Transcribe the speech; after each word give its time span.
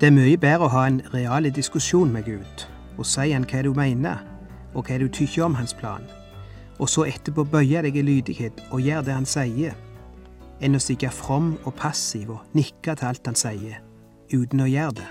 Det 0.00 0.08
er 0.08 0.14
mye 0.16 0.38
bedre 0.40 0.64
å 0.64 0.72
ha 0.72 0.82
en 0.88 1.02
real 1.12 1.44
diskusjon 1.52 2.08
med 2.08 2.24
Gud 2.24 2.62
og 2.96 3.04
si 3.04 3.34
han 3.34 3.44
hva 3.44 3.60
du 3.60 3.74
mener, 3.76 4.22
og 4.72 4.88
hva 4.88 4.96
du 4.96 5.10
tykker 5.12 5.44
om 5.44 5.58
hans 5.58 5.74
plan, 5.76 6.06
og 6.80 6.88
så 6.88 7.04
etterpå 7.04 7.44
bøye 7.44 7.82
deg 7.84 7.98
i 8.00 8.06
lydighet 8.06 8.64
og 8.70 8.80
gjøre 8.80 9.04
det 9.10 9.18
han 9.18 9.28
sier, 9.28 9.76
enn 10.64 10.76
å 10.76 10.80
stikke 10.80 11.12
from 11.12 11.52
og 11.66 11.76
passiv 11.76 12.32
og 12.32 12.56
nikke 12.56 12.96
til 12.96 13.10
alt 13.10 13.28
han 13.28 13.36
sier, 13.36 13.82
uten 14.32 14.64
å 14.64 14.70
gjøre 14.72 15.02
det. 15.02 15.10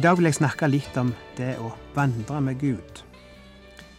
I 0.00 0.02
dag 0.02 0.16
vil 0.16 0.24
jeg 0.30 0.38
snakke 0.38 0.64
litt 0.70 0.94
om 0.96 1.10
det 1.36 1.58
å 1.60 1.74
vandre 1.92 2.38
med 2.40 2.56
Gud. 2.56 3.00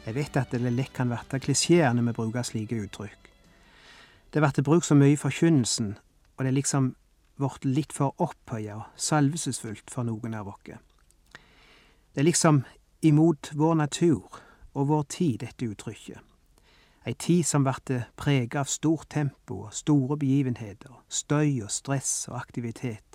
Jeg 0.01 0.15
vet 0.15 0.37
at 0.39 0.49
det 0.49 0.71
lett 0.73 0.89
kan 0.95 1.11
bli 1.11 1.39
klisjeer 1.43 1.93
når 1.93 2.07
vi 2.07 2.13
bruker 2.17 2.47
slike 2.47 2.79
uttrykk. 2.87 3.27
Det 4.33 4.41
blir 4.41 4.65
brukt 4.65 4.87
så 4.87 4.97
mye 4.97 5.13
i 5.13 5.19
forkynnelsen, 5.21 5.91
og 6.33 6.41
det 6.41 6.49
er 6.49 6.57
liksom 6.57 6.87
blitt 7.37 7.67
litt 7.69 7.93
for 7.93 8.17
opphøya 8.17 8.79
og 8.79 8.97
salvelsesfullt 8.97 9.93
for 9.93 10.09
noen 10.09 10.33
av 10.39 10.49
oss. 10.49 10.73
Det 10.73 12.23
er 12.23 12.29
liksom 12.31 12.63
imot 13.05 13.51
vår 13.53 13.77
natur 13.83 14.41
og 14.73 14.89
vår 14.89 15.05
tid, 15.19 15.37
dette 15.45 15.69
uttrykket. 15.69 16.17
Ei 17.05 17.13
tid 17.13 17.45
som 17.45 17.61
blir 17.61 18.09
prega 18.17 18.65
av 18.65 18.73
stort 18.73 19.11
tempo 19.13 19.67
og 19.67 19.77
store 19.77 20.17
begivenheter, 20.17 20.97
støy 21.09 21.61
og 21.61 21.69
stress 21.69 22.25
og 22.33 22.41
aktivitet. 22.41 23.10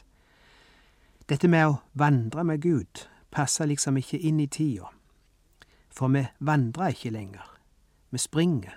Dette 1.27 1.49
med 1.51 1.67
å 1.67 1.79
vandre 1.99 2.45
med 2.47 2.61
Gud 2.63 3.01
passer 3.35 3.67
liksom 3.67 3.97
ikke 3.99 4.19
inn 4.29 4.39
i 4.39 4.47
tida, 4.47 4.93
for 5.91 6.13
vi 6.15 6.23
vandrer 6.39 6.95
ikke 6.95 7.11
lenger. 7.11 7.49
Vi 8.15 8.21
springer. 8.23 8.77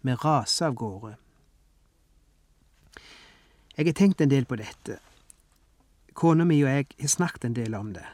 Vi 0.00 0.14
raser 0.22 0.70
av 0.70 0.78
gårde. 0.80 1.18
Jeg 3.76 3.86
har 3.86 3.98
tenkt 4.00 4.24
en 4.24 4.32
del 4.32 4.48
på 4.48 4.56
dette. 4.56 4.96
Kona 6.16 6.48
mi 6.48 6.62
og 6.64 6.72
jeg 6.72 6.88
har 7.02 7.12
snakket 7.12 7.44
en 7.44 7.58
del 7.60 7.76
om 7.76 7.92
det. 7.92 8.06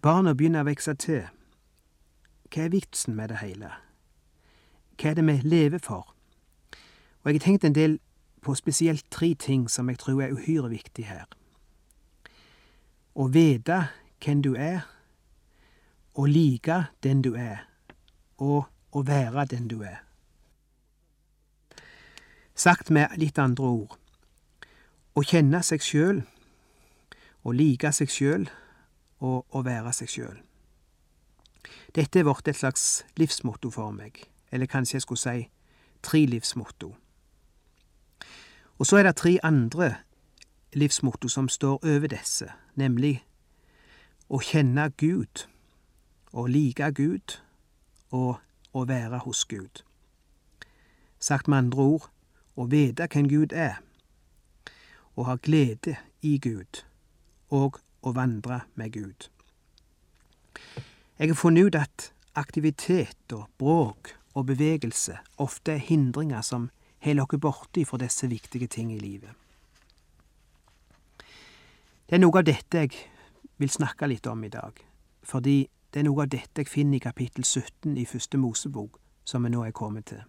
Barna 0.00 0.32
begynner 0.32 0.64
å 0.64 0.70
vokse 0.72 0.96
til. 0.96 1.28
Hva 2.48 2.64
er 2.64 2.72
vitsen 2.72 3.20
med 3.20 3.34
det 3.34 3.44
hele? 3.44 3.76
Hva 4.96 5.12
er 5.12 5.20
det 5.20 5.28
vi 5.28 5.38
lever 5.44 5.84
for? 5.84 6.08
Og 7.20 7.28
jeg 7.28 7.42
har 7.42 7.46
tenkt 7.50 7.68
en 7.68 7.76
del 7.76 8.00
på 8.40 8.56
spesielt 8.56 9.04
tre 9.12 9.34
ting 9.34 9.68
som 9.68 9.92
jeg 9.92 10.00
tror 10.00 10.24
er 10.24 10.32
uhyre 10.32 10.72
viktig 10.72 11.10
her 11.12 11.28
å 13.14 13.28
vite 13.30 13.78
hvem 14.24 14.42
du 14.42 14.54
er, 14.58 14.82
å 16.14 16.26
like 16.26 16.78
den 17.02 17.22
du 17.22 17.34
er, 17.38 17.66
og 18.38 18.66
å 18.94 19.02
være 19.06 19.46
den 19.50 19.68
du 19.70 19.82
er. 19.82 20.00
Sagt 22.54 22.90
med 22.90 23.16
litt 23.18 23.38
andre 23.38 23.66
ord 23.66 23.98
å 25.14 25.22
kjenne 25.22 25.60
seg 25.62 25.82
sjøl, 25.82 26.22
å 27.46 27.52
like 27.54 27.90
seg 27.94 28.10
sjøl 28.10 28.48
og 29.22 29.54
å 29.54 29.62
være 29.66 29.92
seg 29.94 30.10
sjøl. 30.10 30.38
Dette 31.94 32.18
er 32.20 32.26
blitt 32.26 32.50
et 32.50 32.58
slags 32.58 33.04
livsmotto 33.18 33.70
for 33.70 33.94
meg, 33.94 34.24
eller 34.50 34.70
kanskje 34.70 34.98
jeg 34.98 35.04
skulle 35.06 35.22
si 35.22 35.44
tre 36.02 36.24
livsmotto. 36.26 36.90
Og 38.78 38.86
så 38.88 38.98
er 38.98 39.06
det 39.06 39.16
tre 39.20 39.36
andre 39.46 39.92
livsmotto 40.74 41.28
som 41.28 41.48
står 41.48 41.78
over 41.82 42.08
disse, 42.10 42.48
nemlig 42.74 43.24
å 44.28 44.40
kjenne 44.42 44.88
Gud, 45.00 45.46
å 46.32 46.46
like 46.46 46.90
Gud 46.96 47.36
og 48.10 48.40
å 48.74 48.84
være 48.88 49.20
hos 49.24 49.44
Gud. 49.44 49.84
Sagt 51.18 51.48
med 51.48 51.66
andre 51.66 51.82
ord 51.82 52.08
å 52.56 52.66
vite 52.70 53.06
hvem 53.10 53.28
Gud 53.30 53.52
er, 53.52 53.78
å 55.14 55.28
ha 55.28 55.36
glede 55.38 55.96
i 56.22 56.38
Gud 56.42 56.82
og 57.54 57.78
å 58.02 58.12
vandre 58.16 58.64
med 58.74 58.92
Gud. 58.96 59.28
Jeg 61.18 61.30
har 61.30 61.38
funnet 61.38 61.68
ut 61.68 61.78
at 61.78 62.10
aktivitet 62.34 63.32
og 63.32 63.46
bråk 63.58 64.16
og 64.34 64.48
bevegelse 64.50 65.20
ofte 65.38 65.76
er 65.76 65.86
hindringer 65.86 66.42
som 66.42 66.70
holder 67.04 67.30
oss 67.30 67.40
borte 67.40 67.84
fra 67.86 68.00
disse 68.02 68.26
viktige 68.26 68.66
ting 68.66 68.90
i 68.92 68.98
livet. 68.98 69.30
Det 72.04 72.18
er 72.18 72.20
noe 72.20 72.36
av 72.36 72.44
dette 72.44 72.82
jeg 72.82 72.96
vil 73.56 73.70
snakke 73.72 74.04
litt 74.10 74.26
om 74.28 74.42
i 74.44 74.50
dag, 74.52 74.76
fordi 75.24 75.62
det 75.88 76.02
er 76.02 76.04
noe 76.04 76.26
av 76.26 76.32
dette 76.34 76.60
jeg 76.60 76.68
finner 76.68 76.98
i 76.98 77.00
kapittel 77.00 77.46
17 77.46 77.96
i 77.96 78.04
Første 78.04 78.36
Mosebok, 78.36 78.98
som 79.24 79.46
vi 79.46 79.52
nå 79.54 79.62
er 79.64 79.72
kommet 79.72 80.10
til. 80.10 80.20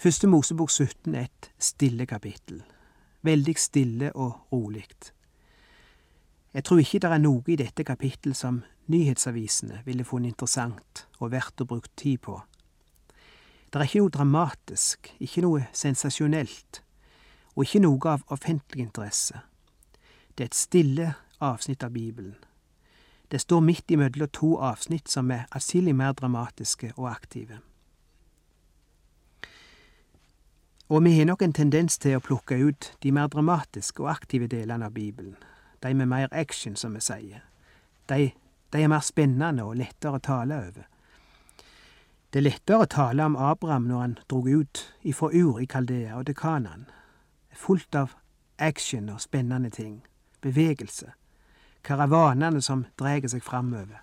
Første 0.00 0.30
Mosebok 0.32 0.72
17 0.72 1.12
er 1.12 1.28
et 1.28 1.50
stille 1.60 2.06
kapittel. 2.08 2.62
Veldig 3.22 3.56
stille 3.60 4.14
og 4.16 4.48
rolig. 4.54 4.86
Jeg 6.54 6.64
tror 6.64 6.80
ikke 6.80 7.02
det 7.04 7.12
er 7.12 7.20
noe 7.20 7.44
i 7.52 7.60
dette 7.60 7.84
kapittel 7.84 8.34
som 8.34 8.62
nyhetsavisene 8.88 9.84
ville 9.84 10.08
funnet 10.08 10.32
interessant 10.32 11.06
og 11.20 11.36
verdt 11.36 11.60
å 11.60 11.68
bruke 11.68 11.92
tid 12.00 12.24
på. 12.24 12.40
Det 13.68 13.76
er 13.76 13.84
ikke 13.84 14.06
noe 14.06 14.16
dramatisk, 14.16 15.12
ikke 15.20 15.44
noe 15.44 15.68
sensasjonelt, 15.76 16.80
og 17.56 17.64
ikke 17.68 17.84
noe 17.84 18.16
av 18.16 18.24
offentlig 18.32 18.88
interesse. 18.88 19.51
Det 20.38 20.44
er 20.44 20.48
et 20.48 20.54
stille 20.54 21.14
avsnitt 21.40 21.82
av 21.82 21.90
Bibelen. 21.90 22.36
Det 23.30 23.40
står 23.40 23.60
midt 23.60 23.90
imellom 23.90 24.28
to 24.28 24.56
avsnitt 24.60 25.08
som 25.08 25.30
er 25.30 25.46
atskillig 25.50 25.94
mer 25.96 26.12
dramatiske 26.12 26.92
og 26.96 27.10
aktive. 27.10 27.58
Og 30.88 31.04
vi 31.04 31.18
har 31.18 31.24
nok 31.24 31.42
en 31.42 31.52
tendens 31.52 31.98
til 31.98 32.16
å 32.16 32.20
plukke 32.20 32.58
ut 32.60 32.90
de 33.02 33.12
mer 33.12 33.28
dramatiske 33.32 34.02
og 34.04 34.10
aktive 34.12 34.46
delene 34.46 34.86
av 34.86 34.92
Bibelen, 34.92 35.36
de 35.82 35.94
med 35.94 36.08
mer 36.08 36.28
action, 36.32 36.76
som 36.76 36.92
vi 36.92 37.00
sier. 37.00 37.40
De, 38.08 38.32
de 38.72 38.82
er 38.82 38.92
mer 38.92 39.00
spennende 39.00 39.64
og 39.64 39.76
lettere 39.80 40.20
å 40.20 40.24
tale 40.24 40.58
over. 40.68 40.84
Det 42.32 42.40
er 42.40 42.48
lettere 42.50 42.84
å 42.84 42.92
tale 42.92 43.24
om 43.24 43.36
Abraham 43.36 43.88
når 43.88 44.00
han 44.00 44.18
drog 44.28 44.48
ut 44.48 44.84
ifra 45.02 45.32
Ur 45.32 45.60
i 45.60 45.66
Kaldea 45.66 46.16
og 46.20 46.26
til 46.26 46.36
Kanan, 46.36 46.86
fullt 47.52 47.94
av 47.94 48.16
action 48.58 49.08
og 49.08 49.20
spennende 49.20 49.70
ting 49.70 50.02
bevegelse, 50.42 51.12
karavanene 51.82 52.62
som 52.62 52.86
dreier 52.98 53.30
seg 53.30 53.42
framover, 53.44 54.02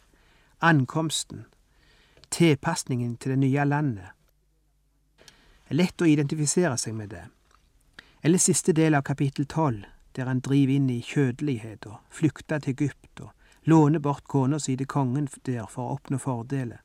ankomsten, 0.59 1.45
tilpasningen 2.29 3.15
til 3.17 3.35
det 3.35 3.41
nye 3.43 3.65
landet. 3.65 4.15
Det 5.19 5.75
er 5.75 5.81
lett 5.83 6.01
å 6.01 6.09
identifisere 6.09 6.77
seg 6.81 6.95
med 6.97 7.11
det. 7.13 7.25
Eller 8.25 8.41
siste 8.41 8.73
del 8.75 8.97
av 8.97 9.05
kapittel 9.07 9.45
tolv, 9.45 9.85
der 10.17 10.27
han 10.27 10.41
driver 10.43 10.73
inn 10.73 10.89
i 10.89 11.01
kjødelighet 11.05 11.85
og 11.87 11.99
flykter 12.11 12.63
til 12.63 12.73
Egypt 12.73 13.21
og 13.23 13.69
låner 13.69 14.01
bort 14.03 14.25
kona 14.27 14.59
si 14.59 14.75
til 14.75 14.89
kongen 14.89 15.29
der 15.45 15.69
for 15.69 15.85
å 15.85 15.99
oppnå 15.99 16.17
fordeler. 16.19 16.81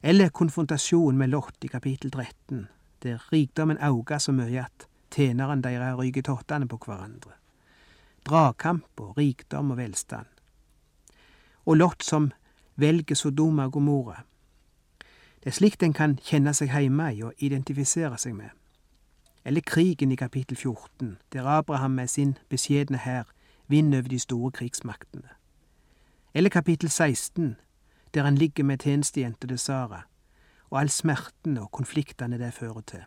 Eller 0.00 0.30
konfrontasjon 0.30 1.18
med 1.18 1.34
Lot 1.34 1.66
i 1.66 1.68
kapittel 1.68 2.14
13, 2.14 2.68
der 3.02 3.26
rikdommen 3.32 3.82
auga 3.82 4.20
så 4.22 4.32
mye 4.32 4.64
at 4.64 4.86
tjeneren 5.12 5.66
deres 5.66 5.98
ryker 5.98 6.24
tottene 6.24 6.70
på 6.70 6.78
hverandre 6.86 7.39
dragkamp 8.26 9.00
og 9.00 9.18
rikdom 9.18 9.70
og 9.70 9.76
velstand. 9.76 10.26
Og 11.66 11.76
Lot 11.76 12.04
som 12.04 12.32
velger 12.76 13.14
Sodoma 13.14 13.64
og 13.64 13.72
Gomorra. 13.72 14.22
Det 15.40 15.46
er 15.46 15.56
slikt 15.56 15.82
en 15.82 15.92
kan 15.92 16.18
kjenne 16.24 16.52
seg 16.54 16.72
hjemme 16.72 17.14
i 17.14 17.22
og 17.22 17.32
identifisere 17.38 18.18
seg 18.18 18.34
med. 18.36 18.50
Eller 19.44 19.64
krigen 19.64 20.12
i 20.12 20.16
kapittel 20.16 20.56
14, 20.56 21.18
der 21.32 21.46
Abraham 21.46 21.90
med 21.90 22.08
sin 22.08 22.36
beskjedne 22.48 22.98
hær 22.98 23.24
vinner 23.68 23.98
over 23.98 24.08
de 24.08 24.18
store 24.18 24.50
krigsmaktene. 24.50 25.28
Eller 26.34 26.50
kapittel 26.50 26.90
16, 26.90 27.56
der 28.14 28.22
han 28.22 28.34
ligger 28.34 28.64
med 28.64 28.78
tjenestejenta 28.78 29.46
til 29.46 29.58
Sara, 29.58 30.02
og 30.70 30.80
all 30.80 30.90
smerten 30.90 31.58
og 31.58 31.70
konfliktene 31.72 32.38
det 32.38 32.54
fører 32.54 32.80
til. 32.80 33.04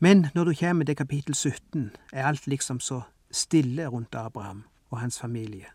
Men 0.00 0.26
når 0.34 0.44
du 0.44 0.54
kommer 0.60 0.84
til 0.84 0.96
kapittel 0.96 1.34
17, 1.34 1.96
er 2.12 2.26
alt 2.26 2.46
liksom 2.46 2.80
så 2.80 3.00
stille 3.30 3.86
rundt 3.86 4.14
Abraham 4.14 4.64
og 4.90 5.00
hans 5.00 5.20
familie. 5.20 5.66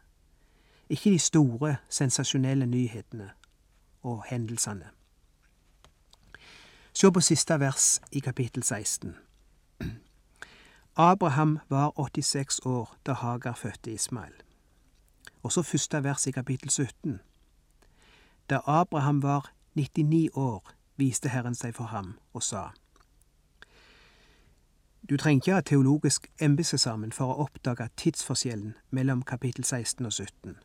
Ikke 0.90 1.10
de 1.10 1.20
store, 1.20 1.76
sensasjonelle 1.90 2.66
nyhetene 2.66 3.30
og 4.04 4.24
hendelsene. 4.30 4.90
Se 6.94 7.12
på 7.12 7.20
siste 7.20 7.60
vers 7.60 8.02
i 8.12 8.20
kapittel 8.20 8.64
16. 8.64 9.16
Abraham 10.96 11.60
var 11.70 12.00
86 12.00 12.60
år 12.66 12.98
da 13.06 13.14
Hagar 13.14 13.54
fødte 13.56 13.94
Ismael. 13.94 14.34
Og 15.44 15.52
så 15.52 15.62
første 15.62 16.04
vers 16.04 16.28
i 16.28 16.32
kapittel 16.32 16.70
17. 16.70 17.20
Da 18.50 18.60
Abraham 18.66 19.24
var 19.24 19.54
99 19.74 20.30
år, 20.34 20.72
viste 20.98 21.30
Herren 21.30 21.56
seg 21.56 21.76
for 21.76 21.84
ham 21.84 22.20
og 22.34 22.44
sa. 22.44 22.68
Du 25.10 25.18
trenger 25.18 25.42
ikke 25.42 25.54
ha 25.54 25.62
teologisk 25.66 26.28
embetseksamen 26.42 27.12
for 27.16 27.34
å 27.34 27.46
oppdage 27.48 27.88
tidsforskjellen 27.98 28.76
mellom 28.94 29.24
kapittel 29.26 29.66
16 29.66 30.06
og 30.06 30.14
17. 30.14 30.58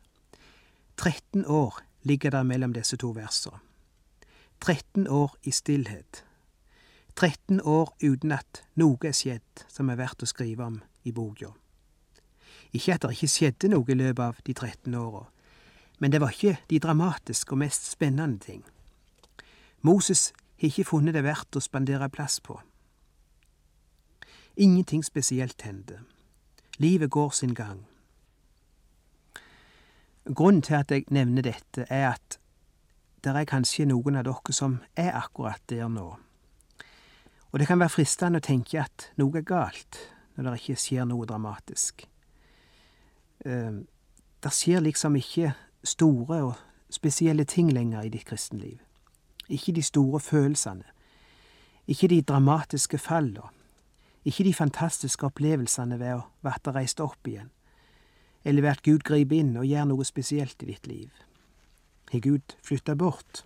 13 0.97 1.45
år 1.45 1.81
ligger 2.03 2.31
der 2.31 2.43
mellom 2.43 2.73
disse 2.73 2.97
to 2.97 3.11
versene. 3.17 3.57
13 4.61 5.07
år 5.07 5.35
i 5.43 5.51
stillhet. 5.51 6.23
13 7.15 7.61
år 7.61 7.95
uten 8.03 8.31
at 8.31 8.61
noe 8.77 8.97
er 9.09 9.17
skjedd 9.17 9.65
som 9.73 9.89
er 9.89 9.97
verdt 9.97 10.21
å 10.21 10.29
skrive 10.29 10.65
om 10.65 10.79
i 11.05 11.11
boka. 11.11 11.51
Ikke 12.73 12.93
at 12.93 13.05
det 13.05 13.15
ikke 13.17 13.33
skjedde 13.33 13.73
noe 13.73 13.89
i 13.89 13.97
løpet 13.97 14.23
av 14.23 14.41
de 14.45 14.53
13 14.53 14.95
åra, 14.97 15.25
men 15.97 16.13
det 16.13 16.21
var 16.21 16.33
ikke 16.33 16.59
de 16.69 16.79
dramatiske 16.79 17.53
og 17.53 17.61
mest 17.63 17.89
spennende 17.89 18.39
ting. 18.45 18.63
Moses 19.81 20.31
har 20.61 20.69
ikke 20.69 20.89
funnet 20.91 21.17
det 21.17 21.25
verdt 21.25 21.57
å 21.57 21.63
spandere 21.63 22.09
plass 22.09 22.37
på. 22.41 22.59
Ingenting 24.59 25.05
spesielt 25.05 25.61
hender. 25.61 25.99
Livet 26.77 27.11
går 27.11 27.29
sin 27.29 27.53
gang. 27.53 27.85
Grunnen 30.35 30.61
til 30.61 30.73
at 30.73 30.91
jeg 30.91 31.03
nevner 31.09 31.41
dette, 31.41 31.85
er 31.89 32.09
at 32.09 32.39
det 33.23 33.35
er 33.35 33.45
kanskje 33.45 33.85
noen 33.85 34.15
av 34.17 34.23
dere 34.25 34.53
som 34.53 34.79
er 34.95 35.13
akkurat 35.13 35.61
der 35.69 35.87
nå. 35.87 36.07
Og 37.51 37.59
det 37.59 37.67
kan 37.67 37.79
være 37.79 37.93
fristende 37.93 38.41
å 38.41 38.45
tenke 38.47 38.81
at 38.81 39.11
noe 39.21 39.37
er 39.37 39.45
galt 39.45 39.99
når 40.35 40.49
det 40.49 40.61
ikke 40.61 40.81
skjer 40.81 41.05
noe 41.05 41.25
dramatisk. 41.29 42.07
Eh, 43.45 43.77
det 44.43 44.53
skjer 44.53 44.81
liksom 44.81 45.15
ikke 45.21 45.53
store 45.83 46.41
og 46.49 46.55
spesielle 46.89 47.45
ting 47.45 47.69
lenger 47.73 48.01
i 48.01 48.09
ditt 48.09 48.25
kristenliv. 48.25 48.81
Ikke 49.49 49.71
de 49.71 49.85
store 49.85 50.19
følelsene. 50.19 50.83
Ikke 51.87 52.09
de 52.09 52.21
dramatiske 52.21 52.97
fallene. 52.97 53.53
Ikke 54.27 54.43
de 54.43 54.53
fantastiske 54.53 55.23
opplevelsene 55.23 55.99
ved 56.01 56.17
å 56.17 56.25
verte 56.43 56.73
reist 56.75 56.99
opp 56.99 57.27
igjen, 57.29 57.47
eller 58.43 58.65
ved 58.65 58.73
at 58.73 58.83
Gud 58.83 59.05
griper 59.07 59.39
inn 59.39 59.53
og 59.55 59.67
gjør 59.69 59.87
noe 59.87 60.07
spesielt 60.07 60.63
i 60.65 60.73
ditt 60.73 60.87
liv. 60.87 61.13
Har 62.11 62.23
Gud 62.25 62.57
flytta 62.63 62.95
bort? 62.99 63.45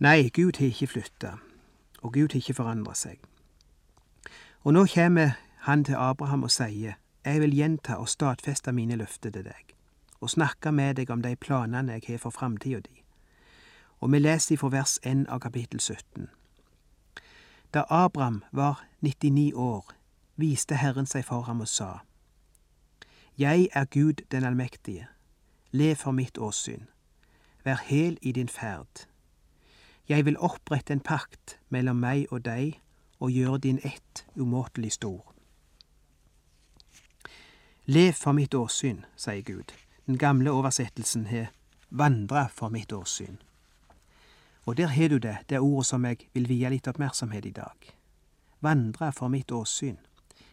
Nei, 0.00 0.28
Gud 0.28 0.60
har 0.60 0.68
ikke 0.68 0.90
flytta, 0.92 1.32
og 2.02 2.12
Gud 2.12 2.36
har 2.36 2.42
ikke 2.42 2.58
forandra 2.60 2.92
seg. 2.92 3.16
Og 4.64 4.76
nå 4.76 4.84
kommer 4.92 5.38
han 5.64 5.84
til 5.84 5.96
Abraham 5.96 6.44
og 6.44 6.52
sier, 6.52 7.00
Jeg 7.24 7.40
vil 7.40 7.56
gjenta 7.56 7.96
og 7.96 8.08
stadfeste 8.08 8.72
mine 8.72 8.96
løfter 8.96 9.30
til 9.30 9.44
deg, 9.44 9.72
og 10.20 10.30
snakke 10.30 10.72
med 10.72 10.94
deg 10.94 11.10
om 11.10 11.22
de 11.22 11.36
planene 11.36 11.92
jeg 11.92 12.02
har 12.08 12.18
for 12.18 12.30
framtida 12.30 12.80
di. 12.80 13.02
Og 14.00 14.12
vi 14.12 14.18
leser 14.18 14.56
fra 14.56 14.68
vers 14.68 15.00
1 15.02 15.26
av 15.28 15.40
kapittel 15.40 15.80
17. 15.80 16.28
Da 17.76 17.84
Abraham 17.90 18.44
var 18.52 18.84
99 19.00 19.52
år, 19.54 19.92
viste 20.36 20.76
Herren 20.76 21.06
seg 21.06 21.26
for 21.28 21.44
ham 21.44 21.60
og 21.60 21.68
sa, 21.68 21.98
Jeg 23.38 23.68
er 23.72 23.84
Gud 23.84 24.22
den 24.32 24.44
allmektige, 24.44 25.08
lev 25.70 25.96
for 26.00 26.16
mitt 26.16 26.38
åsyn, 26.38 26.86
vær 27.64 27.82
hel 27.84 28.16
i 28.22 28.32
din 28.32 28.48
ferd. 28.48 29.04
Jeg 30.08 30.24
vil 30.24 30.38
opprette 30.38 30.92
en 30.92 31.04
pakt 31.04 31.58
mellom 31.68 32.00
meg 32.00 32.32
og 32.32 32.46
deg 32.48 32.80
og 33.20 33.30
gjøre 33.30 33.58
din 33.58 33.80
ett 33.84 34.24
umåtelig 34.36 34.92
stor. 34.92 35.34
Lev 37.84 38.12
for 38.12 38.32
mitt 38.32 38.54
åsyn, 38.54 39.04
sier 39.16 39.42
Gud. 39.42 39.76
Den 40.06 40.18
gamle 40.18 40.50
oversettelsen 40.50 41.26
har 41.26 41.52
vandra 41.90 42.48
for 42.48 42.68
mitt 42.68 42.92
åsyn. 42.92 43.36
Og 44.66 44.76
der 44.76 44.86
har 44.86 45.08
du 45.08 45.18
det, 45.18 45.36
det 45.48 45.60
ordet 45.60 45.86
som 45.86 46.04
jeg 46.04 46.26
vil 46.34 46.48
vie 46.48 46.70
litt 46.70 46.88
oppmerksomhet 46.90 47.46
i 47.46 47.54
dag. 47.54 47.90
Vandre 48.60 49.12
for 49.12 49.30
mitt 49.30 49.52
åsyn. 49.52 49.98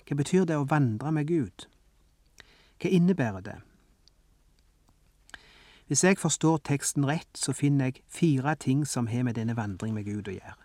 Hva 0.05 0.17
betyr 0.19 0.45
det 0.45 0.57
å 0.59 0.67
vandre 0.69 1.11
med 1.11 1.27
Gud? 1.27 1.65
Hva 2.77 2.91
innebærer 2.91 3.41
det? 3.41 3.55
Hvis 5.87 6.03
jeg 6.03 6.17
forstår 6.17 6.61
teksten 6.63 7.05
rett, 7.05 7.31
så 7.35 7.53
finner 7.53 7.89
jeg 7.89 8.03
fire 8.07 8.55
ting 8.55 8.85
som 8.87 9.07
har 9.07 9.23
med 9.23 9.35
denne 9.35 9.57
vandring 9.57 9.93
med 9.93 10.05
Gud 10.05 10.29
å 10.29 10.35
gjøre. 10.37 10.59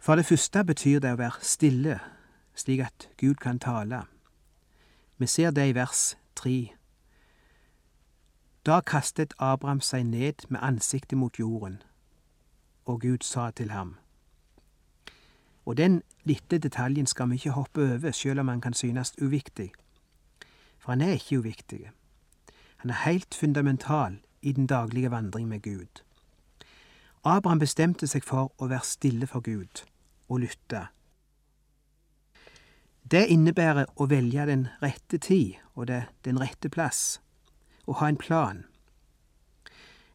For 0.00 0.16
det 0.16 0.26
første 0.26 0.64
betyr 0.64 1.00
det 1.00 1.14
å 1.14 1.20
være 1.20 1.44
stille, 1.44 1.98
slik 2.56 2.82
at 2.84 3.08
Gud 3.20 3.40
kan 3.40 3.58
tale. 3.58 4.04
Vi 5.18 5.26
ser 5.26 5.50
det 5.50 5.68
i 5.68 5.74
vers 5.76 6.16
tre 6.34 6.72
da 8.70 8.80
kastet 8.80 9.32
Abraham 9.38 9.80
seg 9.82 10.04
ned 10.06 10.44
med 10.48 10.60
ansiktet 10.62 11.18
mot 11.18 11.38
jorden, 11.38 11.80
og 12.86 13.00
Gud 13.02 13.24
sa 13.26 13.50
til 13.50 13.70
ham. 13.74 13.96
Og 15.66 15.76
den 15.76 16.02
lille 16.24 16.58
detaljen 16.58 17.06
skal 17.06 17.30
vi 17.30 17.34
ikke 17.34 17.56
hoppe 17.56 17.82
over, 17.82 18.10
selv 18.10 18.40
om 18.40 18.48
han 18.48 18.60
kan 18.60 18.74
synes 18.74 19.12
uviktig. 19.22 19.72
For 20.78 20.92
han 20.92 21.00
er 21.00 21.16
ikke 21.18 21.38
uviktig. 21.38 21.90
Han 22.76 22.90
er 22.90 23.02
helt 23.04 23.34
fundamental 23.34 24.20
i 24.42 24.52
den 24.52 24.66
daglige 24.66 25.10
vandring 25.10 25.48
med 25.48 25.62
Gud. 25.62 26.04
Abraham 27.24 27.58
bestemte 27.58 28.06
seg 28.06 28.24
for 28.24 28.52
å 28.58 28.68
være 28.70 28.86
stille 28.86 29.26
for 29.26 29.40
Gud 29.40 29.82
og 30.28 30.44
lytte. 30.44 30.84
Det 33.10 33.26
innebærer 33.26 33.90
å 33.96 34.06
velge 34.06 34.46
den 34.46 34.68
rette 34.82 35.18
tid 35.18 35.58
og 35.74 35.90
det, 35.90 36.04
den 36.24 36.38
rette 36.40 36.70
plass 36.70 37.18
å 37.90 37.98
ha 37.98 38.08
en 38.08 38.18
plan. 38.20 38.64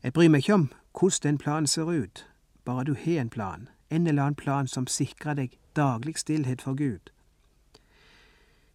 Jeg 0.04 0.14
bryr 0.16 0.30
meg 0.32 0.46
ikke 0.46 0.60
om 0.60 0.70
hvordan 0.96 1.28
den 1.28 1.38
planen 1.42 1.68
ser 1.68 1.92
ut, 1.92 2.26
bare 2.66 2.86
du 2.88 2.94
har 2.94 3.22
en 3.22 3.30
plan, 3.30 3.68
en 3.90 4.08
eller 4.08 4.24
annen 4.24 4.40
plan 4.40 4.68
som 4.68 4.88
sikrer 4.88 5.36
deg 5.36 5.58
daglig 5.76 6.18
stillhet 6.18 6.62
for 6.62 6.78
Gud. 6.80 7.12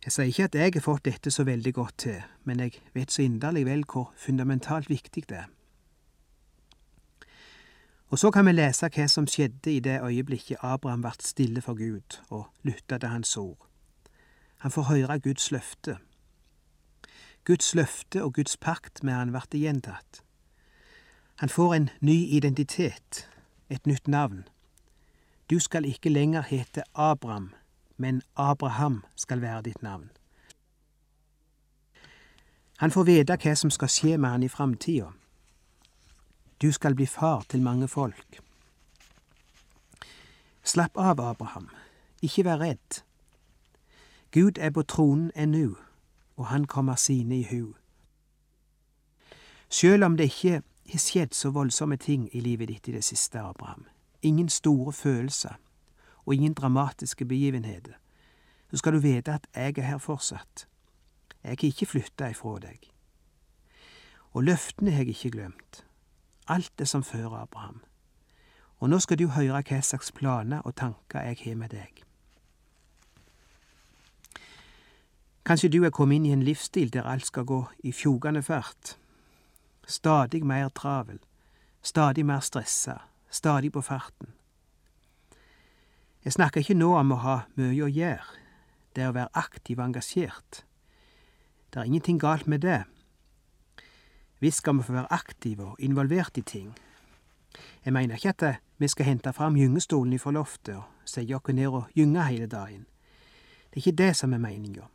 Jeg 0.04 0.12
sier 0.12 0.28
ikke 0.33 0.45
at 0.49 0.54
jeg 0.54 0.75
har 0.75 0.85
fått 0.85 1.04
dette 1.04 1.30
så 1.30 1.45
veldig 1.45 1.73
godt 1.76 1.97
til, 1.99 2.21
men 2.45 2.61
jeg 2.61 2.80
vet 2.95 3.12
så 3.12 3.23
inderlig 3.23 3.66
vel 3.69 3.85
hvor 3.85 4.12
fundamentalt 4.16 4.88
viktig 4.88 5.25
det 5.28 5.42
er. 5.45 5.49
Og 8.11 8.19
så 8.19 8.30
kan 8.35 8.47
vi 8.47 8.57
lese 8.57 8.88
hva 8.90 9.07
som 9.07 9.26
skjedde 9.30 9.71
i 9.71 9.80
det 9.80 10.00
øyeblikket 10.02 10.64
Abraham 10.66 11.04
ble 11.04 11.12
stille 11.23 11.62
for 11.62 11.78
Gud 11.78 12.19
og 12.28 12.49
lytta 12.66 12.99
til 12.99 13.12
hans 13.12 13.37
ord. 13.37 13.69
Han 14.64 14.73
får 14.75 14.88
høre 14.88 15.19
Guds 15.21 15.50
løfte. 15.54 16.00
Guds 17.50 17.75
løfte 17.75 18.25
og 18.25 18.35
Guds 18.35 18.57
pakt 18.57 19.02
med 19.02 19.14
han 19.14 19.33
blir 19.33 19.59
gjentatt. 19.59 20.21
Han 21.42 21.49
får 21.49 21.75
en 21.75 21.88
ny 22.00 22.14
identitet, 22.30 23.28
et 23.69 23.87
nytt 23.87 24.09
navn. 24.09 24.45
Du 25.50 25.59
skal 25.59 25.85
ikke 25.85 26.12
lenger 26.14 26.42
hete 26.42 26.83
Abraham, 26.95 27.50
men 27.97 28.23
Abraham 28.37 29.02
skal 29.16 29.40
være 29.40 29.62
ditt 29.62 29.83
navn. 29.83 30.11
Han 32.78 32.90
får 32.90 33.04
vite 33.04 33.38
hva 33.42 33.57
som 33.59 33.71
skal 33.71 33.90
skje 33.90 34.14
med 34.19 34.30
han 34.30 34.47
i 34.47 34.49
framtida. 34.49 35.11
Du 36.62 36.71
skal 36.73 36.95
bli 36.95 37.07
far 37.07 37.42
til 37.49 37.62
mange 37.62 37.88
folk. 37.88 38.40
Slapp 40.62 40.95
av, 40.97 41.19
Abraham, 41.21 41.69
ikke 42.23 42.45
vær 42.45 42.62
redd. 42.62 43.02
Gud 44.30 44.59
er 44.59 44.71
på 44.71 44.87
tronen 44.87 45.33
ennå 45.35 45.89
og 46.40 46.47
han 46.47 46.64
kommer 46.64 46.94
sine 46.94 47.40
i 47.40 47.47
hu. 47.50 47.75
Sjøl 49.68 50.02
om 50.02 50.16
det 50.16 50.25
ikke 50.25 50.62
har 50.92 50.99
skjedd 50.99 51.35
så 51.37 51.50
voldsomme 51.52 51.99
ting 52.00 52.30
i 52.32 52.40
livet 52.40 52.68
ditt 52.68 52.88
i 52.88 52.94
det 52.97 53.04
siste, 53.04 53.40
Abraham, 53.40 53.85
ingen 54.23 54.49
store 54.49 54.92
følelser 54.92 55.59
og 56.25 56.35
ingen 56.35 56.54
dramatiske 56.54 57.25
begivenheter, 57.25 57.92
så 58.70 58.76
skal 58.76 58.92
du 58.92 58.99
vite 58.99 59.35
at 59.35 59.47
jeg 59.54 59.78
er 59.78 59.82
her 59.82 59.99
fortsatt. 59.99 60.66
Jeg 61.42 61.50
har 61.61 61.66
ikke 61.68 61.87
flytta 61.87 62.32
ifra 62.32 62.56
deg. 62.64 62.88
Og 64.32 64.44
løftene 64.44 64.90
har 64.90 65.04
jeg 65.04 65.09
ikke 65.09 65.37
glemt. 65.37 65.85
Alt 66.49 66.73
er 66.80 66.85
som 66.85 67.04
før, 67.04 67.37
Abraham. 67.37 67.82
Og 68.78 68.90
nå 68.90 68.99
skal 68.99 69.18
du 69.18 69.28
høre 69.28 69.61
hva 69.61 69.82
slags 69.85 70.12
planer 70.12 70.64
og 70.64 70.76
tanker 70.76 71.20
jeg 71.20 71.44
har 71.44 71.61
med 71.61 71.76
deg. 71.76 72.00
Kanskje 75.50 75.69
du 75.69 75.80
er 75.83 75.90
kommet 75.90 76.21
inn 76.21 76.26
i 76.28 76.30
en 76.30 76.45
livsstil 76.47 76.92
der 76.95 77.09
alt 77.11 77.26
skal 77.26 77.42
gå 77.42 77.57
i 77.83 77.90
fjogende 77.90 78.38
fart. 78.38 78.92
Stadig 79.83 80.45
mer 80.47 80.69
travel, 80.69 81.16
stadig 81.83 82.23
mer 82.26 82.38
stressa, 82.38 82.95
stadig 83.30 83.73
på 83.75 83.80
farten. 83.83 84.28
Jeg 86.25 86.37
snakker 86.37 86.62
ikke 86.62 86.76
nå 86.78 86.92
om 86.95 87.11
å 87.11 87.19
ha 87.25 87.35
mye 87.59 87.83
å 87.83 87.88
gjøre, 87.90 88.37
det 88.95 89.02
er 89.02 89.11
å 89.11 89.16
være 89.16 89.42
aktiv 89.42 89.80
og 89.80 89.88
engasjert. 89.88 90.61
Det 91.75 91.83
er 91.83 91.90
ingenting 91.90 92.23
galt 92.23 92.47
med 92.47 92.62
det. 92.62 92.85
Visst 94.38 94.62
skal 94.62 94.78
vi 94.78 94.87
få 94.87 94.95
være 95.00 95.11
aktive 95.19 95.73
og 95.73 95.83
involvert 95.83 96.38
i 96.38 96.47
ting. 96.47 96.71
Jeg 97.83 97.97
mener 97.99 98.14
ikke 98.14 98.37
at 98.37 98.62
vi 98.78 98.87
skal 98.87 99.11
hente 99.11 99.35
fram 99.35 99.59
gyngestolen 99.59 100.14
ifra 100.14 100.30
loftet 100.30 100.76
og 100.78 100.87
sette 101.04 101.42
oss 101.42 101.50
ned 101.50 101.75
og 101.75 101.90
gynge 101.99 102.30
hele 102.30 102.47
dagen. 102.47 102.87
Det 103.75 103.83
er 103.83 103.87
ikke 103.88 103.99
det 104.04 104.14
som 104.23 104.33
er 104.33 104.47
meninga. 104.47 104.87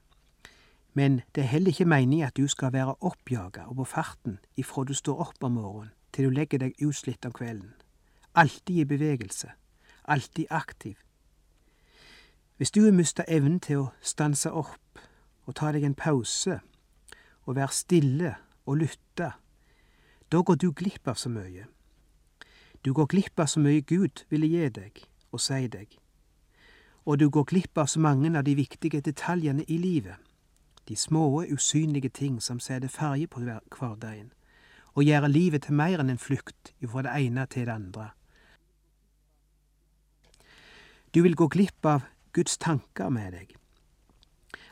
Men 0.96 1.22
det 1.36 1.44
er 1.44 1.48
heller 1.48 1.74
ikke 1.74 1.86
meningen 1.86 2.28
at 2.28 2.38
du 2.38 2.48
skal 2.48 2.72
være 2.74 2.96
oppjaga 3.04 3.66
og 3.68 3.76
på 3.76 3.84
farten 3.84 4.38
ifra 4.56 4.84
du 4.88 4.94
står 4.96 5.20
opp 5.28 5.44
om 5.44 5.58
morgenen 5.60 5.92
til 6.16 6.30
du 6.30 6.32
legger 6.32 6.62
deg 6.64 6.78
utslitt 6.80 7.26
om 7.28 7.34
kvelden. 7.36 7.74
Alltid 8.36 8.78
i 8.80 8.86
bevegelse. 8.88 9.50
Alltid 10.08 10.46
aktiv. 10.50 10.96
Hvis 12.58 12.72
du 12.72 12.86
har 12.86 12.96
mista 12.96 13.26
evnen 13.28 13.60
til 13.60 13.82
å 13.82 13.92
stanse 14.00 14.52
opp 14.52 15.02
og 15.44 15.56
ta 15.60 15.74
deg 15.76 15.84
en 15.84 15.98
pause 16.00 16.62
og 17.44 17.58
være 17.58 17.76
stille 17.76 18.32
og 18.66 18.80
lytte, 18.80 19.34
da 20.32 20.42
går 20.42 20.56
du 20.56 20.72
glipp 20.72 21.08
av 21.12 21.20
så 21.20 21.30
mye. 21.30 21.68
Du 22.86 22.94
går 22.94 23.12
glipp 23.12 23.40
av 23.40 23.52
så 23.52 23.60
mye 23.60 23.84
Gud 23.84 24.24
ville 24.30 24.48
gi 24.48 24.70
deg 24.70 25.04
og 25.36 25.44
si 25.44 25.68
deg, 25.68 25.98
og 27.06 27.20
du 27.20 27.28
går 27.30 27.44
glipp 27.52 27.78
av 27.78 27.92
så 27.92 28.00
mange 28.00 28.32
av 28.38 28.46
de 28.48 28.56
viktige 28.56 29.02
detaljene 29.04 29.66
i 29.68 29.78
livet, 29.78 30.16
de 30.88 30.96
små, 30.96 31.44
usynlige 31.44 32.10
ting 32.10 32.42
som 32.42 32.60
setter 32.60 32.88
farge 32.88 33.28
på 33.28 33.40
hverdagen, 33.40 34.32
og 34.94 35.04
gjør 35.04 35.28
livet 35.28 35.66
til 35.66 35.74
mer 35.74 36.00
enn 36.00 36.14
en 36.14 36.22
flukt 36.22 36.74
fra 36.88 37.04
det 37.04 37.16
ene 37.16 37.46
til 37.46 37.66
det 37.68 37.74
andre. 37.74 38.10
Du 41.16 41.22
vil 41.24 41.36
gå 41.36 41.48
glipp 41.48 41.86
av 41.86 42.06
Guds 42.36 42.58
tanker 42.58 43.10
med 43.10 43.32
deg, 43.32 43.56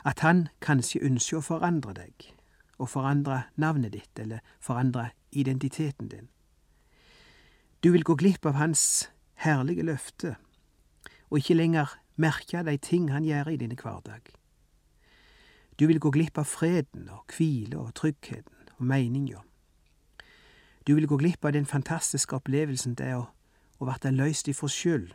at 0.04 0.20
Han 0.20 0.48
kanskje 0.62 1.04
ønsker 1.04 1.40
å 1.40 1.48
forandre 1.48 1.94
deg, 1.96 2.30
og 2.78 2.90
forandre 2.92 3.46
navnet 3.56 3.94
ditt, 3.94 4.20
eller 4.20 4.44
forandre 4.60 5.12
identiteten 5.32 6.10
din. 6.12 6.28
Du 7.84 7.92
vil 7.92 8.04
gå 8.04 8.16
glipp 8.16 8.46
av 8.46 8.60
Hans 8.60 9.10
herlige 9.44 9.84
løfte, 9.84 10.36
og 11.32 11.40
ikke 11.40 11.58
lenger 11.58 11.98
merke 12.16 12.64
de 12.64 12.78
ting 12.78 13.10
Han 13.12 13.24
gjør 13.24 13.50
i 13.50 13.58
din 13.58 13.76
hverdag. 13.76 14.43
Du 15.84 15.88
vil 15.88 16.00
gå 16.00 16.14
glipp 16.16 16.38
av 16.40 16.48
freden 16.48 17.10
og 17.12 17.34
hvile 17.36 17.76
og 17.76 17.90
tryggheten 18.00 18.70
og 18.78 18.86
meninga. 18.88 19.42
Du 20.88 20.94
vil 20.96 21.10
gå 21.12 21.18
glipp 21.20 21.44
av 21.44 21.52
den 21.58 21.66
fantastiske 21.68 22.38
opplevelsen 22.40 22.96
det 22.96 23.10
er 23.12 23.18
å, 23.20 23.26
å 23.84 23.90
verte 23.90 24.14
løst 24.16 24.48
ifra 24.48 24.70
skyld, 24.72 25.12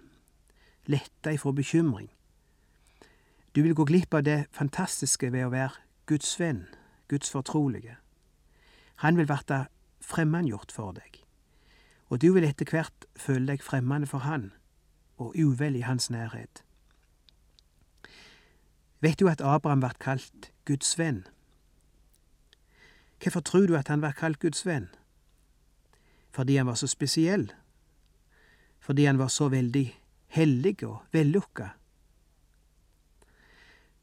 letta 0.92 1.32
ifra 1.32 1.54
bekymring, 1.56 2.10
du 3.56 3.62
vil 3.62 3.74
gå 3.74 3.84
glipp 3.84 4.14
av 4.14 4.22
det 4.22 4.44
fantastiske 4.52 5.32
ved 5.32 5.46
å 5.46 5.54
være 5.54 5.80
Guds 6.06 6.36
venn, 6.40 6.66
Guds 7.08 7.32
fortrolige. 7.32 7.96
Han 9.00 9.16
vil 9.16 9.28
være 9.28 9.64
fremmedgjort 10.04 10.72
for 10.72 10.92
deg, 10.92 11.22
og 12.12 12.20
du 12.20 12.28
vil 12.36 12.44
etter 12.44 12.68
hvert 12.68 13.08
føle 13.16 13.54
deg 13.54 13.64
fremmed 13.64 14.04
for 14.12 14.28
han 14.28 14.52
og 15.16 15.32
uvel 15.34 15.80
i 15.80 15.86
hans 15.88 16.10
nærhet. 16.12 16.62
Vet 19.00 19.18
du 19.18 19.26
at 19.32 19.40
Abraham 19.40 19.80
ble 19.80 19.94
kalt 19.98 20.52
Guds 20.68 20.98
venn? 20.98 21.22
Hvorfor 23.22 23.40
tror 23.40 23.66
du 23.66 23.76
at 23.76 23.88
han 23.88 24.02
var 24.04 24.12
kalt 24.12 24.38
Guds 24.38 24.66
venn? 24.66 24.88
Fordi 26.30 26.56
han 26.56 26.66
var 26.66 26.74
så 26.74 26.86
spesiell? 26.86 27.52
Fordi 28.78 29.04
han 29.04 29.18
var 29.18 29.28
så 29.28 29.48
veldig 29.48 29.86
hellig 30.26 30.76
og 30.84 31.00
vellukka? 31.12 31.72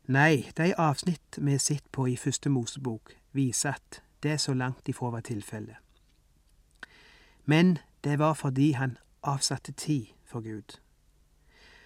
Nei, 0.06 0.52
de 0.58 0.74
avsnitt 0.78 1.38
vi 1.38 1.58
sitter 1.58 1.90
på 1.92 2.08
i 2.08 2.18
Første 2.18 2.50
Mosebok, 2.50 3.14
viser 3.32 3.78
at 3.78 4.02
det 4.24 4.40
så 4.42 4.54
langt 4.54 4.90
ifra 4.90 5.10
var 5.10 5.22
tilfellet. 5.22 5.78
Men 7.46 7.78
det 8.04 8.20
var 8.20 8.34
fordi 8.34 8.72
han 8.72 8.98
avsatte 9.24 9.72
tid 9.72 10.06
for 10.26 10.42
Gud. 10.42 10.78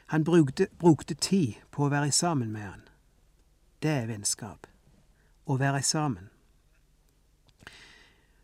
Han 0.06 0.24
brukte, 0.24 0.68
brukte 0.80 1.14
tid 1.14 1.54
på 1.72 1.86
å 1.86 1.90
være 1.90 2.12
sammen 2.12 2.52
med 2.52 2.62
han. 2.62 2.82
Det 3.82 3.90
er 3.90 4.08
vennskap. 4.10 4.68
Å 5.48 5.56
være 5.56 5.82
sammen. 5.82 6.30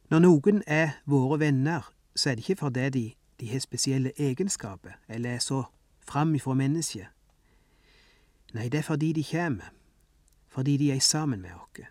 Når 0.10 0.22
noen 0.24 0.62
er 0.68 1.02
våre 1.06 1.40
venner, 1.42 1.92
så 2.16 2.30
er 2.30 2.38
det 2.38 2.46
ikke 2.46 2.62
fordi 2.64 2.90
de, 2.90 3.06
de 3.40 3.50
har 3.52 3.60
spesielle 3.60 4.14
egenskaper 4.22 4.96
eller 5.10 5.36
er 5.36 5.44
så 5.44 5.64
fram 6.08 6.36
ifra 6.36 6.54
mennesket. 6.54 7.10
Nei, 8.54 8.70
det 8.70 8.80
er 8.80 8.88
fordi 8.88 9.12
de 9.14 9.24
kjem, 9.24 9.60
fordi 10.48 10.78
de 10.78 10.92
er 10.94 11.00
sammen 11.04 11.42
med 11.42 11.52
oss, 11.52 11.84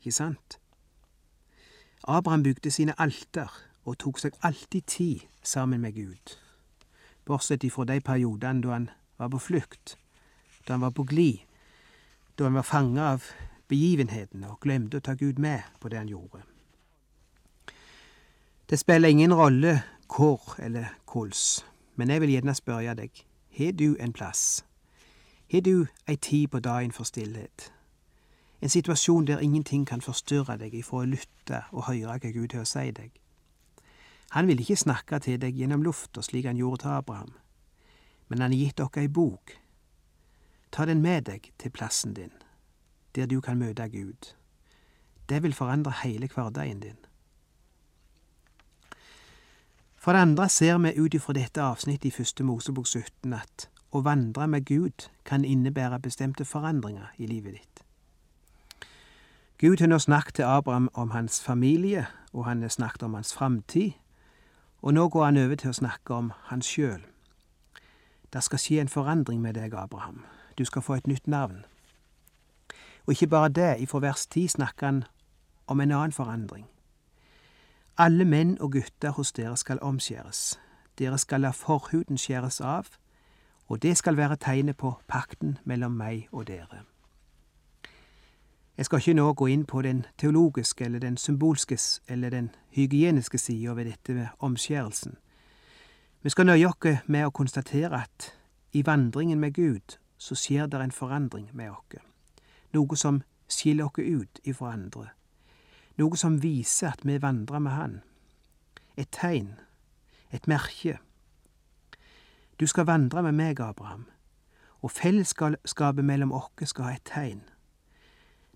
ikke 0.00 0.12
sant? 0.12 0.56
Abraham 2.08 2.42
bygde 2.42 2.70
sine 2.70 2.94
alter 3.00 3.52
og 3.84 3.98
tok 3.98 4.22
seg 4.22 4.38
alltid 4.40 4.82
tid 4.86 5.26
sammen 5.42 5.82
med 5.84 5.92
Gud, 5.98 6.38
bortsett 7.26 7.64
ifra 7.66 7.84
de 7.84 8.00
periodene 8.00 8.62
da 8.62 8.72
han 8.72 8.88
var 9.18 9.28
på 9.34 9.42
flukt, 9.42 9.98
da 10.64 10.78
han 10.78 10.86
var 10.86 10.94
på 10.96 11.04
glid, 11.04 11.45
da 12.38 12.44
han 12.44 12.54
var 12.54 12.62
fanga 12.62 13.10
av 13.14 13.24
begivenhetene 13.68 14.50
og 14.50 14.60
glemte 14.60 15.00
å 15.00 15.04
ta 15.04 15.14
Gud 15.14 15.38
med 15.42 15.64
på 15.80 15.88
det 15.88 15.98
han 15.98 16.12
gjorde. 16.12 16.42
Det 18.70 18.78
spiller 18.78 19.08
ingen 19.08 19.34
rolle 19.34 19.80
hvor 20.06 20.56
eller 20.58 20.94
hvordan, 21.12 21.66
men 21.96 22.10
jeg 22.10 22.20
vil 22.20 22.30
gjerne 22.30 22.54
spørre 22.54 22.94
deg, 22.94 23.26
har 23.56 23.72
du 23.72 23.96
en 24.00 24.12
plass 24.12 24.64
har 25.52 25.60
du 25.60 25.86
ei 26.08 26.16
tid 26.16 26.48
på 26.48 26.60
dagen 26.60 26.92
for 26.92 27.04
stillhet? 27.04 27.72
En 28.62 28.68
situasjon 28.68 29.26
der 29.26 29.38
ingenting 29.38 29.86
kan 29.86 30.00
forstyrre 30.00 30.56
deg 30.58 30.74
ifra 30.74 31.04
å 31.04 31.06
lytte 31.06 31.60
og 31.70 31.86
høre 31.86 32.16
hva 32.18 32.32
Gud 32.34 32.56
har 32.56 32.64
å 32.64 32.66
si 32.66 32.90
deg. 32.90 33.12
Han 34.34 34.48
vil 34.50 34.60
ikke 34.60 34.78
snakke 34.80 35.20
til 35.22 35.38
deg 35.38 35.54
gjennom 35.54 35.84
lufta 35.86 36.22
slik 36.22 36.48
han 36.50 36.58
gjorde 36.58 36.82
til 36.82 36.96
Abraham, 36.96 37.30
men 38.28 38.42
han 38.42 38.50
har 38.50 38.58
gitt 38.58 38.80
dere 38.82 39.04
ei 39.04 39.08
bok. 39.08 39.54
Ta 40.72 40.86
den 40.86 41.02
med 41.02 41.22
deg 41.22 41.52
til 41.58 41.70
plassen 41.70 42.14
din, 42.14 42.32
der 43.14 43.26
du 43.26 43.40
kan 43.40 43.58
møte 43.58 43.88
Gud. 43.88 44.34
Det 45.28 45.42
vil 45.42 45.54
forandre 45.54 45.92
hele 46.04 46.28
hverdagen 46.34 46.80
din. 46.80 46.98
For 49.96 50.12
det 50.12 50.20
andre 50.20 50.48
ser 50.48 50.78
vi 50.78 51.00
ut 51.00 51.14
ifra 51.14 51.32
dette 51.32 51.62
avsnittet 51.62 52.04
i 52.04 52.10
første 52.10 52.44
Mosebok 52.44 52.86
17 52.86 53.32
at 53.32 53.68
å 53.90 54.04
vandre 54.06 54.46
med 54.46 54.66
Gud 54.68 55.08
kan 55.24 55.44
innebære 55.44 55.98
bestemte 56.00 56.44
forandringer 56.44 57.10
i 57.18 57.26
livet 57.26 57.56
ditt. 57.58 57.82
Gud 59.58 59.80
har 59.80 59.88
nå 59.88 59.98
snakket 59.98 60.34
til 60.34 60.44
Abraham 60.44 60.90
om 60.94 61.10
hans 61.10 61.40
familie, 61.42 62.06
og 62.32 62.44
han 62.44 62.62
har 62.62 62.68
snakket 62.68 63.02
om 63.02 63.14
hans 63.14 63.34
framtid, 63.34 63.92
og 64.82 64.94
nå 64.94 65.08
går 65.08 65.24
han 65.24 65.36
over 65.36 65.56
til 65.56 65.72
å 65.72 65.78
snakke 65.80 66.14
om 66.14 66.32
han 66.52 66.62
sjøl. 66.62 67.02
Det 68.32 68.42
skal 68.44 68.60
skje 68.60 68.80
en 68.80 68.92
forandring 68.92 69.40
med 69.40 69.56
deg, 69.56 69.74
Abraham. 69.74 70.22
Du 70.58 70.64
skal 70.64 70.82
få 70.82 70.94
et 70.94 71.06
nytt 71.06 71.26
navn. 71.26 71.64
Og 73.06 73.12
ikke 73.12 73.26
bare 73.26 73.48
det, 73.48 73.76
ifra 73.80 73.98
vers 73.98 74.26
10 74.26 74.48
snakker 74.48 74.86
han 74.86 75.04
om 75.66 75.80
en 75.80 75.92
annen 75.92 76.12
forandring. 76.12 76.66
Alle 77.98 78.24
menn 78.24 78.58
og 78.60 78.72
gutter 78.72 79.10
hos 79.10 79.32
dere 79.32 79.56
skal 79.56 79.78
omskjæres. 79.82 80.58
Dere 80.98 81.18
skal 81.18 81.40
la 81.40 81.50
forhuden 81.50 82.18
skjæres 82.18 82.60
av, 82.60 82.86
og 83.68 83.82
det 83.82 83.96
skal 83.96 84.16
være 84.16 84.36
tegnet 84.36 84.76
på 84.76 84.94
pakten 85.08 85.58
mellom 85.64 85.92
meg 85.92 86.28
og 86.32 86.46
dere. 86.46 86.84
Jeg 88.76 88.84
skal 88.84 88.98
ikke 88.98 89.14
nå 89.14 89.32
gå 89.32 89.46
inn 89.46 89.64
på 89.64 89.82
den 89.82 90.04
teologiske 90.18 90.84
eller 90.84 90.98
den 90.98 91.16
symbolske 91.16 91.78
eller 92.08 92.30
den 92.30 92.50
hygieniske 92.68 93.38
sida 93.38 93.72
ved 93.72 93.84
dette 93.84 94.14
med 94.14 94.26
omskjærelsen. 94.38 95.16
Vi 96.22 96.30
skal 96.30 96.46
nøye 96.46 96.68
oss 96.68 97.00
med 97.06 97.24
å 97.26 97.30
konstatere 97.30 98.02
at 98.02 98.34
i 98.72 98.82
vandringen 98.86 99.40
med 99.40 99.54
Gud 99.54 99.96
så 100.18 100.34
skjer 100.34 100.66
det 100.66 100.80
en 100.80 100.94
forandring 100.94 101.50
med 101.52 101.70
oss, 101.70 102.02
noe 102.72 102.96
som 102.96 103.22
skiller 103.48 103.88
oss 103.88 103.98
ut 103.98 104.40
ifra 104.44 104.72
andre, 104.72 105.10
noe 105.96 106.16
som 106.16 106.40
viser 106.42 106.92
at 106.92 107.04
vi 107.04 107.18
vandrer 107.22 107.62
med 107.62 107.72
Han, 107.72 108.00
et 108.96 109.10
tegn, 109.12 109.56
et 110.32 110.46
merke, 110.46 110.98
du 112.60 112.66
skal 112.66 112.86
vandre 112.86 113.22
med 113.22 113.32
meg, 113.32 113.60
Abraham, 113.60 114.06
og 114.80 114.90
fellesskapet 114.90 116.04
mellom 116.04 116.32
oss 116.32 116.70
skal 116.70 116.84
ha 116.84 116.94
et 116.94 117.04
tegn. 117.04 117.42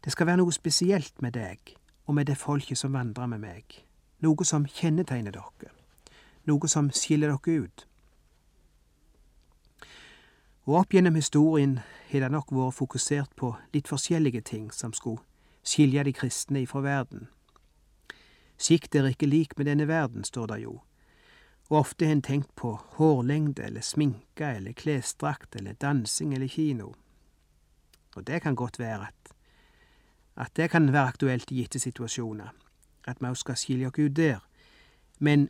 Det 0.05 0.13
skal 0.13 0.27
være 0.27 0.41
noe 0.41 0.53
spesielt 0.53 1.21
med 1.21 1.37
deg 1.37 1.75
og 2.07 2.15
med 2.17 2.27
det 2.27 2.39
folket 2.41 2.79
som 2.79 2.97
vandrer 2.97 3.29
med 3.29 3.43
meg, 3.45 3.85
noe 4.25 4.45
som 4.45 4.65
kjennetegner 4.65 5.37
dere, 5.37 5.73
noe 6.49 6.69
som 6.69 6.89
skiller 6.91 7.35
dere 7.35 7.67
ut. 7.67 7.87
Og 10.71 10.77
opp 10.79 10.93
gjennom 10.95 11.17
historien 11.19 11.81
har 12.13 12.23
det 12.23 12.29
nok 12.31 12.53
vært 12.55 12.77
fokusert 12.77 13.33
på 13.35 13.49
litt 13.75 13.89
forskjellige 13.91 14.45
ting 14.53 14.69
som 14.71 14.93
skulle 14.95 15.19
skilje 15.67 16.05
de 16.07 16.13
kristne 16.15 16.61
ifra 16.63 16.85
verden. 16.85 17.25
Sikt 18.55 18.95
er 18.95 19.09
ikke 19.11 19.27
lik 19.27 19.57
med 19.59 19.67
denne 19.67 19.89
verden, 19.91 20.23
står 20.23 20.47
det 20.53 20.61
jo, 20.63 20.77
Og 21.71 21.79
ofte 21.79 22.07
har 22.07 22.13
en 22.13 22.23
tenkt 22.23 22.55
på 22.55 22.77
hårlengde 22.99 23.63
eller 23.63 23.81
sminke 23.81 24.47
eller 24.47 24.73
klesdrakt 24.73 25.57
eller 25.57 25.73
dansing 25.73 26.35
eller 26.35 26.49
kino. 26.49 26.95
Og 28.17 28.27
det 28.27 28.43
kan 28.43 28.55
godt 28.55 28.79
være 28.79 29.07
at, 29.07 29.35
at 30.37 30.57
det 30.57 30.71
kan 30.71 30.93
være 30.93 31.09
aktuelt 31.09 31.53
i 31.53 31.61
gitte 31.63 31.79
situasjoner, 31.79 32.49
at 33.07 33.17
vi 33.21 33.27
også 33.27 33.41
skal 33.41 33.57
skilje 33.57 33.87
oss 33.87 33.99
ut 33.99 34.17
der, 34.17 34.39
men 35.19 35.49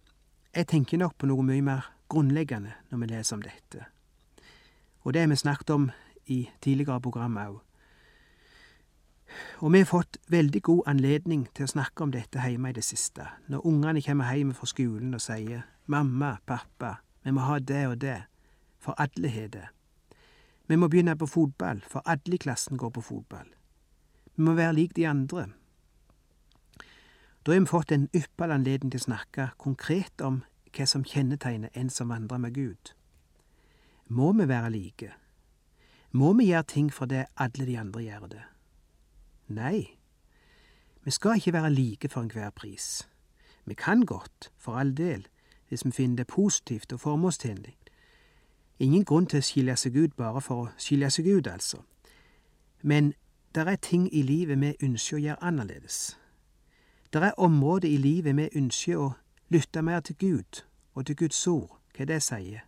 jeg 0.55 0.67
tenker 0.67 0.99
nok 0.99 1.19
på 1.19 1.27
noe 1.27 1.43
mye 1.43 1.63
mer 1.63 1.93
grunnleggende 2.09 2.73
når 2.91 2.99
vi 2.99 3.07
leser 3.07 3.37
om 3.37 3.43
dette. 3.43 3.85
Og 5.03 5.15
det 5.15 5.21
har 5.21 5.29
vi 5.29 5.37
snakket 5.37 5.71
om 5.71 5.91
i 6.27 6.49
tidligere 6.61 7.01
program 7.01 7.37
òg. 7.37 7.61
Og 9.61 9.73
vi 9.73 9.79
har 9.79 9.87
fått 9.87 10.17
veldig 10.29 10.63
god 10.63 10.83
anledning 10.87 11.49
til 11.55 11.65
å 11.65 11.73
snakke 11.75 12.03
om 12.03 12.13
dette 12.13 12.43
hjemme 12.43 12.73
i 12.73 12.77
det 12.77 12.85
siste, 12.85 13.27
når 13.49 13.67
ungene 13.67 14.03
kommer 14.03 14.33
hjem 14.35 14.55
fra 14.55 14.67
skolen 14.67 15.15
og 15.15 15.23
sier 15.23 15.63
mamma, 15.87 16.39
pappa, 16.47 16.97
vi 17.23 17.31
må 17.31 17.45
ha 17.47 17.59
det 17.59 17.85
og 17.87 18.01
det, 18.01 18.19
for 18.79 18.99
alle 18.99 19.31
har 19.31 19.49
det. 19.53 19.69
Vi 20.67 20.77
må 20.77 20.89
begynne 20.89 21.17
på 21.19 21.27
fotball, 21.27 21.83
for 21.87 22.03
alle 22.07 22.35
i 22.35 22.43
klassen 22.43 22.79
går 22.79 22.91
på 22.91 23.01
fotball. 23.01 23.49
Vi 24.37 24.43
må 24.43 24.55
være 24.55 24.75
lik 24.75 24.97
de 24.97 25.07
andre. 25.07 25.49
Da 27.47 27.53
har 27.53 27.61
vi 27.61 27.67
fått 27.67 27.93
en 27.93 28.09
ypperlig 28.15 28.55
anledning 28.55 28.93
til 28.93 29.01
å 29.01 29.09
snakke 29.09 29.51
konkret 29.59 30.23
om 30.23 30.43
hva 30.77 30.87
som 30.87 31.05
kjennetegner 31.05 31.73
en 31.75 31.91
som 31.91 32.13
vandrer 32.13 32.39
med 32.39 32.55
Gud. 32.55 32.93
Må 34.13 34.33
vi 34.33 34.49
være 34.49 34.71
like? 34.71 35.13
Må 36.13 36.33
vi 36.33 36.47
gjøre 36.47 36.63
ting 36.63 36.93
fordi 36.93 37.25
alle 37.37 37.67
de 37.67 37.79
andre 37.79 38.01
gjør 38.03 38.27
det? 38.27 38.43
Nei, 39.49 39.99
vi 41.05 41.11
skal 41.11 41.37
ikke 41.37 41.53
være 41.53 41.71
like 41.71 42.09
for 42.09 42.21
enhver 42.21 42.51
pris. 42.51 43.09
Vi 43.65 43.75
kan 43.75 44.01
godt, 44.03 44.53
for 44.59 44.73
all 44.73 44.97
del, 44.97 45.29
hvis 45.69 45.85
vi 45.85 45.91
finner 45.91 46.17
det 46.17 46.27
positivt 46.27 46.93
og 46.93 47.01
formålstjenlig. 47.01 47.77
Ingen 48.79 49.05
grunn 49.05 49.27
til 49.27 49.39
å 49.39 49.47
skille 49.47 49.77
seg 49.77 49.97
ut 49.97 50.17
bare 50.17 50.41
for 50.41 50.65
å 50.65 50.69
skille 50.77 51.11
seg 51.11 51.29
ut, 51.31 51.47
altså. 51.47 51.79
Men 52.83 53.13
det 53.55 53.69
er 53.69 53.77
ting 53.77 54.09
i 54.15 54.23
livet 54.23 54.59
vi 54.59 54.73
ønsker 54.83 55.17
å 55.17 55.21
gjøre 55.21 55.43
annerledes. 55.43 56.19
Det 57.13 57.23
er 57.23 57.39
områder 57.39 57.89
i 57.89 57.97
livet 57.97 58.37
vi 58.37 58.49
ønsker 58.59 58.99
å 58.99 59.13
lytte 59.49 59.83
mer 59.83 60.01
til 60.01 60.17
Gud 60.19 60.65
og 60.95 61.07
til 61.07 61.17
Guds 61.17 61.47
ord, 61.47 61.79
hva 61.95 62.11
det 62.11 62.23
sier, 62.23 62.67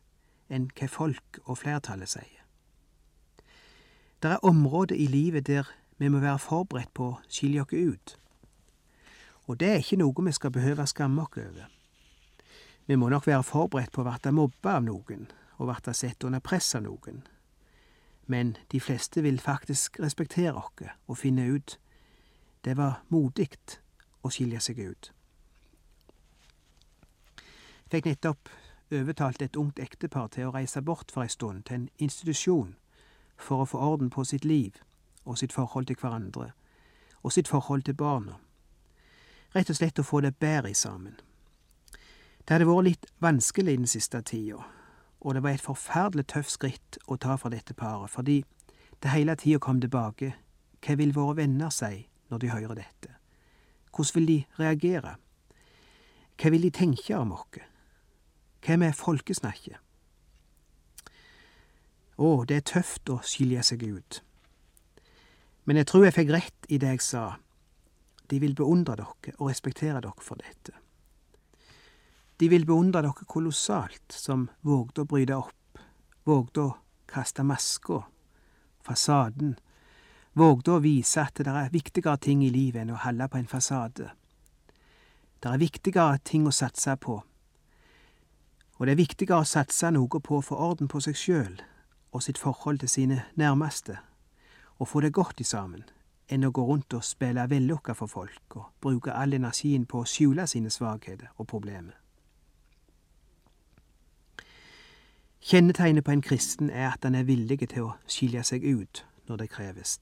enn 0.53 0.69
hva 0.77 0.89
folk 0.89 1.41
og 1.47 1.59
flertallet 1.63 2.13
sier. 2.13 2.43
Det 4.23 4.31
er 4.31 4.45
områder 4.47 4.95
i 4.95 5.09
livet 5.11 5.49
der 5.49 5.71
vi 5.99 6.09
må 6.09 6.21
være 6.23 6.39
forberedt 6.39 6.93
på 6.95 7.09
å 7.09 7.21
skilje 7.29 7.65
oss 7.65 7.73
ut. 7.73 8.17
Og 9.51 9.59
det 9.61 9.69
er 9.69 9.81
ikke 9.83 9.99
noe 9.99 10.27
vi 10.27 10.35
skal 10.37 10.53
behøve 10.55 10.87
skamme 10.87 11.25
oss 11.25 11.39
over. 11.43 11.71
Vi 12.87 12.97
må 12.97 13.09
nok 13.09 13.27
være 13.27 13.43
forberedt 13.43 13.93
på 13.93 14.03
å 14.03 14.11
bli 14.11 14.33
mobba 14.35 14.77
av 14.77 14.85
noen, 14.87 15.27
og 15.59 15.71
bli 15.71 15.95
satt 15.95 16.25
under 16.25 16.41
press 16.41 16.75
av 16.75 16.85
noen. 16.87 17.23
Men 18.27 18.57
de 18.73 18.81
fleste 18.81 19.23
vil 19.23 19.41
faktisk 19.41 20.01
respektere 20.01 20.55
oss 20.55 20.95
og 21.07 21.19
finne 21.19 21.47
ut 21.51 21.79
det 22.65 22.77
var 22.79 23.03
modig 23.09 23.51
å 24.23 24.31
skilje 24.31 24.61
seg 24.63 24.79
ut. 24.79 25.13
Jeg 27.83 27.99
fikk 27.99 28.07
nettopp 28.07 28.49
overtalt 28.92 29.42
et 29.42 29.57
ungt 29.57 29.78
ektepar 29.78 30.28
til 30.28 30.48
å 30.48 30.55
reise 30.55 30.83
bort 30.83 31.12
for 31.12 31.24
ei 31.24 31.33
stund 31.33 31.64
til 31.64 31.74
en 31.81 31.88
institusjon 31.98 32.74
for 33.37 33.62
å 33.62 33.68
få 33.68 33.78
orden 33.78 34.11
på 34.11 34.24
sitt 34.24 34.44
liv 34.44 34.78
og 35.24 35.38
sitt 35.38 35.52
forhold 35.52 35.87
til 35.87 35.96
hverandre, 36.00 36.50
og 37.22 37.33
sitt 37.33 37.48
forhold 37.48 37.83
til 37.83 37.94
barna. 37.94 38.38
Rett 39.55 39.70
og 39.70 39.76
slett 39.76 40.00
å 40.00 40.07
få 40.07 40.20
det 40.20 40.35
bedre 40.40 40.74
sammen. 40.74 41.14
Det 42.42 42.57
hadde 42.57 42.66
vært 42.66 42.88
litt 42.88 43.11
vanskelig 43.22 43.76
den 43.78 43.87
siste 43.87 44.22
tida, 44.26 44.64
og 45.20 45.35
det 45.35 45.42
var 45.42 45.55
et 45.55 45.62
forferdelig 45.62 46.26
tøft 46.33 46.57
skritt 46.57 46.98
å 47.07 47.16
ta 47.16 47.37
for 47.38 47.55
dette 47.55 47.74
paret, 47.74 48.11
fordi 48.11 48.42
det 49.02 49.14
hele 49.14 49.37
tida 49.38 49.62
kom 49.62 49.81
tilbake 49.81 50.35
hva 50.83 50.96
vil 50.98 51.14
våre 51.14 51.37
venner 51.44 51.70
si 51.70 52.09
når 52.31 52.42
de 52.42 52.50
hører 52.50 52.81
dette? 52.83 53.14
Hvordan 53.94 54.14
vil 54.14 54.26
de 54.26 54.38
reagere? 54.59 55.16
Hva 56.40 56.50
vil 56.50 56.66
de 56.66 56.70
tenke 56.74 57.14
om 57.18 57.37
oss? 57.37 57.72
Hva 58.62 58.77
er 58.87 58.94
folkesnakket? 58.94 59.79
Å, 62.22 62.44
det 62.46 62.57
er 62.61 62.68
tøft 62.68 63.11
å 63.11 63.18
skilje 63.27 63.64
seg 63.66 63.83
ut. 63.83 64.20
Men 65.66 65.81
jeg 65.81 65.88
tror 65.90 66.07
jeg 66.07 66.14
fikk 66.14 66.31
rett 66.35 66.68
i 66.70 66.79
det 66.79 66.92
jeg 66.94 67.03
sa. 67.03 67.25
De 68.31 68.38
vil 68.42 68.55
beundre 68.59 68.94
dere 69.01 69.35
og 69.38 69.48
respektere 69.51 70.01
dere 70.05 70.22
for 70.22 70.38
dette. 70.38 70.77
De 72.38 72.48
vil 72.51 72.66
beundre 72.66 73.03
dere 73.03 73.27
kolossalt, 73.27 74.14
som 74.14 74.48
vågde 74.66 75.03
å 75.03 75.11
bryte 75.11 75.37
opp, 75.38 75.83
vågde 76.27 76.62
å 76.62 76.77
kaste 77.11 77.42
maska, 77.46 78.01
fasaden, 78.87 79.57
vågde 80.38 80.77
å 80.77 80.83
vise 80.83 81.22
at 81.22 81.42
det 81.42 81.51
er 81.51 81.75
viktigere 81.75 82.18
ting 82.22 82.42
i 82.46 82.51
livet 82.51 82.85
enn 82.85 82.94
å 82.94 83.03
holde 83.03 83.29
på 83.29 83.38
en 83.38 83.51
fasade. 83.51 84.09
Det 85.42 85.51
er 85.51 85.61
viktigere 85.61 86.22
ting 86.22 86.46
å 86.46 86.55
satse 86.55 86.94
på, 87.03 87.18
og 88.83 88.87
det 88.87 88.97
er 88.97 88.99
viktigere 88.99 89.45
å 89.45 89.47
satse 89.47 89.92
noe 89.95 90.18
på 90.27 90.40
å 90.40 90.42
få 90.42 90.57
orden 90.59 90.88
på 90.90 90.99
seg 91.05 91.14
sjøl 91.14 91.61
og 92.11 92.25
sitt 92.25 92.40
forhold 92.42 92.81
til 92.83 92.90
sine 92.90 93.21
nærmeste 93.38 93.95
og 94.83 94.88
få 94.90 95.05
det 95.05 95.12
godt 95.14 95.38
i 95.38 95.47
sammen, 95.47 95.85
enn 96.27 96.42
å 96.42 96.51
gå 96.51 96.64
rundt 96.66 96.97
og 96.99 97.07
spille 97.07 97.45
vellukka 97.47 97.95
for 97.95 98.11
folk 98.11 98.59
og 98.59 98.73
bruke 98.83 99.14
all 99.14 99.38
energien 99.38 99.87
på 99.87 100.03
å 100.03 100.11
skjule 100.11 100.49
sine 100.51 100.66
svakheter 100.66 101.31
og 101.37 101.47
problemer. 101.55 101.95
Kjennetegnet 105.38 106.03
på 106.03 106.16
en 106.18 106.27
kristen 106.27 106.71
er 106.71 106.90
at 106.90 107.07
han 107.07 107.14
er 107.14 107.31
villig 107.31 107.62
til 107.62 107.87
å 107.87 107.97
skilje 108.11 108.42
seg 108.51 108.66
ut 108.66 109.07
når 109.31 109.45
det 109.45 109.51
kreves. 109.55 109.99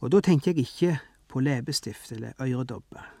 Og 0.00 0.08
da 0.16 0.24
tenker 0.24 0.56
jeg 0.56 0.64
ikke 0.64 0.98
på 1.28 1.44
leppestift 1.44 2.16
eller 2.16 2.32
øredobber, 2.40 3.12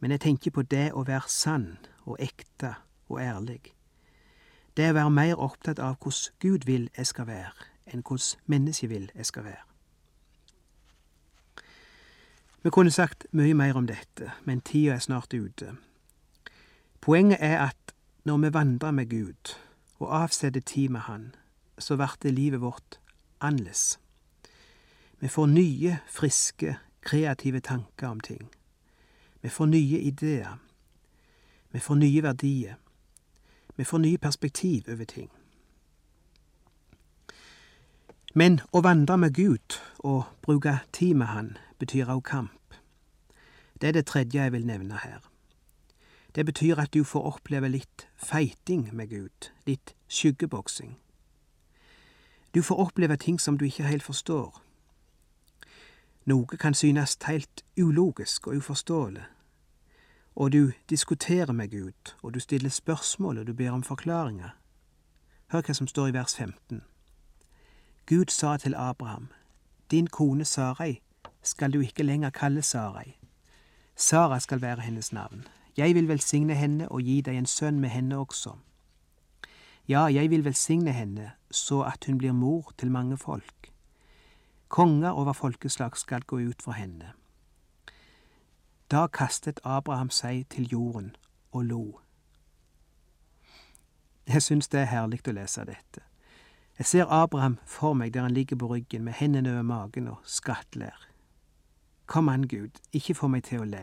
men 0.00 0.10
jeg 0.12 0.28
tenker 0.28 0.52
på 0.52 0.68
det 0.68 0.90
å 0.92 1.08
være 1.08 1.32
sann 1.32 1.70
og 2.04 2.20
ekte 2.20 2.76
og 3.08 3.20
ærlig. 3.20 3.60
Det 4.76 4.90
å 4.90 4.96
være 4.96 5.10
mer 5.10 5.38
opptatt 5.38 5.78
av 5.78 5.96
hvordan 6.02 6.34
Gud 6.42 6.66
vil 6.66 6.88
jeg 6.96 7.06
skal 7.06 7.26
være, 7.26 7.68
enn 7.86 8.02
hvordan 8.02 8.40
mennesket 8.46 8.90
vil 8.90 9.10
jeg 9.14 9.26
skal 9.26 9.44
være. 9.44 9.64
Vi 12.64 12.70
kunne 12.70 12.90
sagt 12.90 13.26
mye 13.30 13.54
mer 13.54 13.76
om 13.76 13.86
dette, 13.86 14.32
men 14.44 14.60
tida 14.64 14.94
er 14.94 15.02
snart 15.04 15.34
ute. 15.34 15.76
Poenget 17.00 17.38
er 17.40 17.58
at 17.66 17.92
når 18.24 18.38
vi 18.38 18.52
vandrer 18.54 18.90
med 18.90 19.10
Gud 19.10 19.56
og 19.98 20.22
avsetter 20.22 20.60
tid 20.60 20.88
med 20.88 21.00
Han, 21.00 21.34
så 21.78 21.96
blir 21.96 22.32
livet 22.32 22.60
vårt 22.60 22.98
annerledes. 23.40 23.98
Vi 25.20 25.28
får 25.28 25.46
nye, 25.46 25.98
friske, 26.08 26.76
kreative 27.02 27.60
tanker 27.60 28.06
om 28.08 28.20
ting. 28.20 28.50
Vi 29.42 29.48
får 29.48 29.66
nye 29.66 30.00
ideer. 30.00 30.58
Vi 31.70 31.78
får 31.78 31.94
nye 31.94 32.22
verdier. 32.22 32.74
Vi 33.76 33.84
får 33.84 33.98
nye 33.98 34.18
perspektiv 34.18 34.84
over 34.88 35.04
ting. 35.04 35.30
Men 38.34 38.60
å 38.72 38.82
vandre 38.82 39.16
med 39.18 39.34
Gud 39.34 39.78
og 39.98 40.24
bruke 40.42 40.78
tid 40.92 41.14
med 41.14 41.26
Han 41.26 41.56
betyr 41.78 42.10
òg 42.10 42.22
kamp. 42.22 42.74
Det 43.80 43.88
er 43.88 43.92
det 43.92 44.06
tredje 44.06 44.42
jeg 44.42 44.52
vil 44.52 44.66
nevne 44.66 44.98
her. 44.98 45.20
Det 46.34 46.46
betyr 46.46 46.80
at 46.82 46.94
du 46.94 47.04
får 47.04 47.26
oppleve 47.34 47.68
litt 47.68 48.08
feiting 48.16 48.88
med 48.92 49.08
Gud, 49.08 49.50
litt 49.66 49.94
skyggeboksing. 50.08 50.98
Du 52.54 52.62
får 52.62 52.76
oppleve 52.76 53.16
ting 53.16 53.40
som 53.40 53.58
du 53.58 53.64
ikke 53.64 53.86
helt 53.86 54.02
forstår. 54.02 54.62
Noe 56.26 56.58
kan 56.58 56.74
synes 56.74 57.18
helt 57.26 57.64
ulogisk 57.78 58.46
og 58.46 58.56
uforståelig, 58.56 59.24
og 60.36 60.52
du 60.52 60.72
diskuterer 60.90 61.52
med 61.52 61.70
Gud, 61.70 62.14
og 62.22 62.34
du 62.34 62.40
stiller 62.40 62.70
spørsmål 62.70 63.38
og 63.38 63.46
du 63.46 63.52
ber 63.52 63.70
om 63.70 63.82
forklaringer. 63.82 64.50
Hør 65.52 65.62
hva 65.62 65.74
som 65.74 65.86
står 65.86 66.06
i 66.06 66.14
vers 66.14 66.36
15. 66.36 66.82
Gud 68.06 68.30
sa 68.30 68.56
til 68.56 68.74
Abraham, 68.74 69.28
Din 69.90 70.06
kone 70.06 70.44
Sarai 70.44 71.00
skal 71.42 71.72
du 71.72 71.80
ikke 71.80 72.02
lenger 72.02 72.30
kalle 72.30 72.62
Sarai. 72.62 73.18
Sara 73.96 74.40
skal 74.40 74.62
være 74.62 74.80
hennes 74.80 75.12
navn. 75.12 75.46
Jeg 75.76 75.94
vil 75.94 76.08
velsigne 76.08 76.54
henne 76.54 76.88
og 76.88 77.02
gi 77.02 77.20
deg 77.20 77.36
en 77.36 77.46
sønn 77.46 77.80
med 77.80 77.88
henne 77.88 78.18
også. 78.18 78.56
Ja, 79.88 80.06
jeg 80.06 80.30
vil 80.30 80.44
velsigne 80.44 80.92
henne 80.92 81.32
så 81.50 81.82
at 81.82 82.04
hun 82.06 82.18
blir 82.18 82.32
mor 82.32 82.72
til 82.78 82.90
mange 82.90 83.16
folk. 83.16 83.72
Konger 84.68 85.10
over 85.10 85.32
folkeslag 85.32 85.96
skal 85.96 86.22
gå 86.22 86.36
ut 86.36 86.62
fra 86.62 86.72
henne. 86.72 87.12
Da 88.94 89.06
kastet 89.06 89.60
Abraham 89.64 90.10
seg 90.10 90.44
til 90.54 90.68
jorden 90.70 91.16
og 91.52 91.64
lo. 91.64 92.00
Jeg 94.26 94.42
syns 94.42 94.68
det 94.70 94.84
er 94.84 94.92
herlig 94.92 95.18
å 95.26 95.32
lese 95.34 95.64
dette. 95.66 96.04
Jeg 96.78 96.86
ser 96.86 97.10
Abraham 97.10 97.56
for 97.66 97.98
meg 97.98 98.12
der 98.14 98.22
han 98.22 98.36
ligger 98.36 98.56
på 98.56 98.68
ryggen 98.70 99.02
med 99.02 99.16
hendene 99.18 99.50
over 99.50 99.66
magen 99.66 100.06
og 100.08 100.20
skrattler. 100.22 100.94
Kom 102.06 102.28
an, 102.28 102.46
Gud, 102.48 102.78
ikke 102.92 103.16
få 103.18 103.32
meg 103.34 103.42
til 103.50 103.64
å 103.64 103.66
le. 103.66 103.82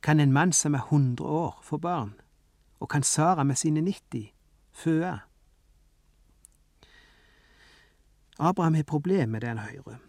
Kan 0.00 0.20
en 0.20 0.32
mann 0.32 0.52
som 0.52 0.74
er 0.74 0.88
hundre 0.88 1.26
år, 1.26 1.60
få 1.62 1.76
barn? 1.76 2.14
Og 2.80 2.88
kan 2.88 3.02
Sara 3.02 3.44
med 3.44 3.60
sine 3.60 3.84
90 3.84 4.32
føde? 4.72 5.18
Abraham 8.38 8.74
har 8.74 8.88
problemer 8.88 9.26
med 9.26 9.40
det 9.40 9.48
han 9.48 9.58
hører. 9.58 10.00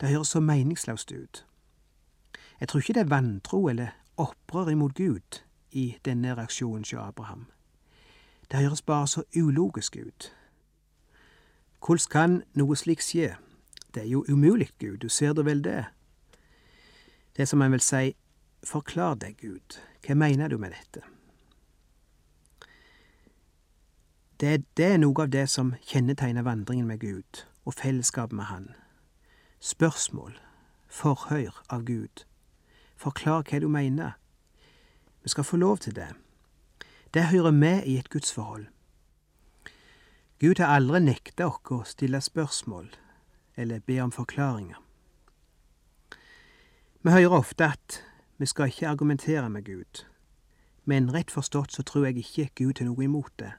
Det 0.00 0.08
høres 0.12 0.36
så 0.36 0.40
meningsløst 0.40 1.12
ut. 1.12 1.46
Jeg 2.64 2.68
tror 2.68 2.80
ikke 2.80 2.92
det 2.92 3.00
er 3.00 3.08
vantro 3.08 3.68
eller 3.68 3.88
opprør 4.16 4.68
imot 4.68 4.94
Gud 4.94 5.42
i 5.72 5.98
denne 6.04 6.34
reaksjonen 6.34 6.80
hos 6.80 6.92
Abraham. 6.92 7.46
Det 8.50 8.58
høres 8.58 8.82
bare 8.82 9.08
så 9.08 9.22
ulogisk 9.36 9.96
ut. 9.96 10.32
Hvordan 11.86 12.08
kan 12.10 12.42
noe 12.54 12.76
slikt 12.76 13.04
skje? 13.04 13.34
Det 13.94 14.02
er 14.02 14.08
jo 14.08 14.24
umulig, 14.28 14.70
Gud, 14.78 14.96
du 14.96 15.08
ser 15.08 15.32
det 15.32 15.44
vel 15.44 15.64
det? 15.64 15.84
Det 17.36 17.48
som 17.48 17.62
en 17.62 17.72
vil 17.72 17.84
si, 17.84 18.16
forklar 18.64 19.14
deg, 19.14 19.36
Gud, 19.36 19.80
hva 20.06 20.14
mener 20.14 20.48
du 20.48 20.56
med 20.58 20.72
dette? 20.72 21.04
Det, 24.40 24.64
det 24.76 24.92
er 24.92 25.00
noe 25.04 25.20
av 25.20 25.28
det 25.28 25.50
som 25.52 25.74
kjennetegner 25.84 26.42
vandringen 26.42 26.86
med 26.86 27.00
Gud 27.00 27.44
og 27.64 27.74
fellesskapet 27.74 28.32
med 28.32 28.44
Han. 28.44 28.70
Spørsmål, 29.60 30.38
forhør 30.88 31.60
av 31.68 31.84
Gud. 31.84 32.24
Forklar 33.04 33.42
hva 33.44 33.58
du 33.60 33.68
mener. 33.68 34.12
Vi 35.22 35.28
skal 35.28 35.44
få 35.44 35.56
lov 35.56 35.78
til 35.78 35.96
det. 35.96 36.08
Det 37.14 37.24
hører 37.24 37.50
med 37.50 37.84
i 37.84 37.98
et 37.98 38.08
gudsforhold. 38.08 38.66
Gud 40.40 40.58
har 40.58 40.72
aldri 40.76 41.00
nekta 41.00 41.46
oss 41.46 41.70
å 41.70 41.82
stille 41.84 42.20
spørsmål 42.20 42.88
eller 43.56 43.84
be 43.84 44.00
om 44.00 44.12
forklaringer. 44.12 44.80
Vi 47.04 47.12
hører 47.12 47.36
ofte 47.36 47.68
at 47.76 48.00
vi 48.40 48.46
skal 48.46 48.72
ikke 48.72 48.88
argumentere 48.88 49.50
med 49.50 49.64
Gud, 49.64 50.06
men 50.84 51.12
rett 51.12 51.30
forstått 51.30 51.76
så 51.76 51.82
tror 51.82 52.06
jeg 52.06 52.24
ikke 52.24 52.50
Gud 52.56 52.80
har 52.80 52.88
noe 52.88 53.04
imot 53.04 53.32
det. 53.38 53.52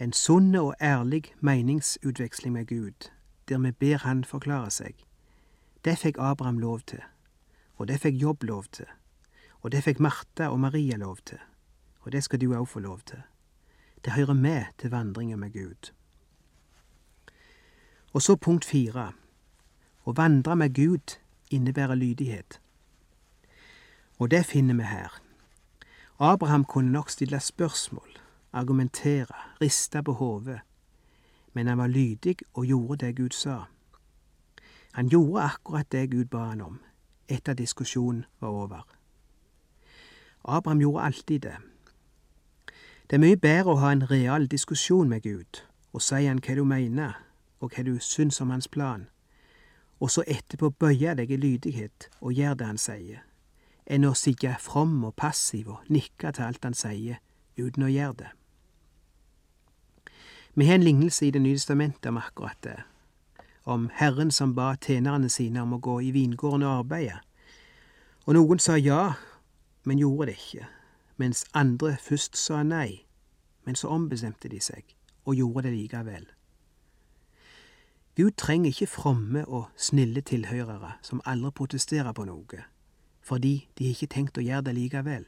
En 0.00 0.12
sunn 0.12 0.54
og 0.56 0.74
ærlig 0.80 1.34
meningsutveksling 1.40 2.56
med 2.56 2.66
Gud, 2.66 3.10
der 3.48 3.58
vi 3.58 3.72
ber 3.72 3.98
Han 4.08 4.24
forklare 4.24 4.70
seg, 4.70 4.96
det 5.84 5.98
fikk 5.98 6.16
Abraham 6.18 6.58
lov 6.58 6.80
til, 6.88 7.04
og 7.76 7.88
det 7.88 8.00
fikk 8.00 8.22
Jobb 8.22 8.44
lov 8.44 8.64
til, 8.72 8.86
og 9.62 9.72
det 9.72 9.84
fikk 9.84 10.00
Martha 10.00 10.48
og 10.48 10.60
Maria 10.60 10.96
lov 10.96 11.16
til, 11.26 11.38
og 12.00 12.12
det 12.12 12.24
skal 12.24 12.40
du 12.40 12.52
òg 12.54 12.66
få 12.68 12.80
lov 12.80 13.00
til. 13.06 13.22
Det 14.04 14.12
hører 14.12 14.34
med 14.34 14.64
til 14.78 14.90
vandringa 14.90 15.36
med 15.36 15.52
Gud. 15.52 15.92
Og 18.12 18.22
så 18.22 18.36
punkt 18.36 18.64
fire. 18.64 19.12
Å 20.04 20.12
vandre 20.12 20.56
med 20.56 20.74
Gud 20.76 21.16
innebærer 21.50 21.94
lydighet. 21.94 22.60
Og 24.18 24.30
det 24.30 24.44
finner 24.46 24.74
vi 24.74 24.84
her. 24.86 25.16
Abraham 26.18 26.64
kunne 26.64 26.92
nok 26.92 27.10
stille 27.10 27.40
spørsmål, 27.40 28.18
argumentere, 28.52 29.34
riste 29.60 30.02
på 30.02 30.12
hodet, 30.12 30.60
men 31.52 31.66
han 31.66 31.78
var 31.78 31.86
lydig 31.86 32.36
og 32.54 32.66
gjorde 32.66 33.06
det 33.06 33.16
Gud 33.16 33.34
sa. 33.34 33.64
Han 34.92 35.08
gjorde 35.08 35.42
akkurat 35.42 35.92
det 35.92 36.10
Gud 36.10 36.24
ba 36.30 36.44
han 36.52 36.60
om, 36.60 36.78
etter 37.28 37.54
diskusjonen 37.54 38.24
var 38.40 38.48
over. 38.48 38.82
Abraham 40.44 40.80
gjorde 40.80 41.02
alltid 41.02 41.40
det. 41.40 41.56
Det 43.10 43.16
er 43.16 43.20
mye 43.20 43.36
bedre 43.36 43.74
å 43.74 43.80
ha 43.80 43.92
en 43.92 44.06
real 44.10 44.46
diskusjon 44.48 45.08
med 45.08 45.22
Gud 45.22 45.64
og 45.94 46.02
si 46.02 46.24
han 46.26 46.40
hva 46.42 46.54
du 46.58 46.64
mener, 46.66 47.12
og 47.60 47.70
hva 47.70 47.84
du 47.86 47.98
syns 48.02 48.40
om 48.42 48.50
hans 48.50 48.68
plan, 48.68 49.06
og 50.02 50.10
så 50.10 50.24
etterpå 50.26 50.72
bøye 50.74 51.14
deg 51.14 51.30
i 51.30 51.38
lydighet 51.38 52.08
og 52.20 52.34
gjøre 52.34 52.58
det 52.60 52.66
han 52.66 52.80
sier, 52.80 53.20
enn 53.86 54.08
å 54.08 54.14
sitte 54.18 54.56
from 54.60 55.04
og 55.06 55.14
passiv 55.14 55.70
og 55.70 55.92
nikke 55.92 56.32
til 56.34 56.48
alt 56.48 56.66
han 56.66 56.74
sier, 56.74 57.20
uten 57.54 57.86
å 57.86 57.92
gjøre 57.92 58.18
det. 58.24 58.32
Vi 60.54 60.66
har 60.66 60.80
en 60.80 60.86
lignelse 60.86 61.26
i 61.26 61.30
Det 61.30 61.42
nye 61.42 61.56
testamentet 61.56 62.10
om 62.10 62.18
akkurat 62.18 62.58
det, 62.62 62.80
om 63.64 63.90
Herren 63.92 64.30
som 64.30 64.54
ba 64.54 64.74
tjenerne 64.76 65.28
sine 65.28 65.62
om 65.62 65.72
å 65.76 65.80
gå 65.80 66.00
i 66.04 66.10
vingården 66.14 66.62
og 66.62 66.84
arbeide, 66.84 67.20
og 68.24 68.36
noen 68.36 68.60
sa 68.60 68.76
ja, 68.76 69.14
men 69.84 69.98
gjorde 70.00 70.30
det 70.30 70.38
ikke, 70.38 70.68
mens 71.16 71.44
andre 71.54 71.96
først 72.00 72.36
sa 72.36 72.62
nei, 72.62 73.04
men 73.64 73.76
så 73.76 73.88
ombestemte 73.92 74.48
de 74.48 74.60
seg 74.60 74.96
og 75.24 75.36
gjorde 75.36 75.68
det 75.68 75.76
likevel. 75.76 76.26
Gud 78.16 78.30
trenger 78.38 78.70
ikke 78.70 78.86
fromme 78.86 79.44
og 79.44 79.64
snille 79.76 80.20
tilhørere 80.20 80.92
som 81.02 81.22
aldri 81.26 81.50
protesterer 81.50 82.12
på 82.12 82.24
noe, 82.28 82.60
fordi 83.22 83.68
de 83.78 83.90
ikke 83.90 84.12
tenkt 84.12 84.38
å 84.38 84.44
gjøre 84.44 84.68
det 84.68 84.76
likevel. 84.76 85.24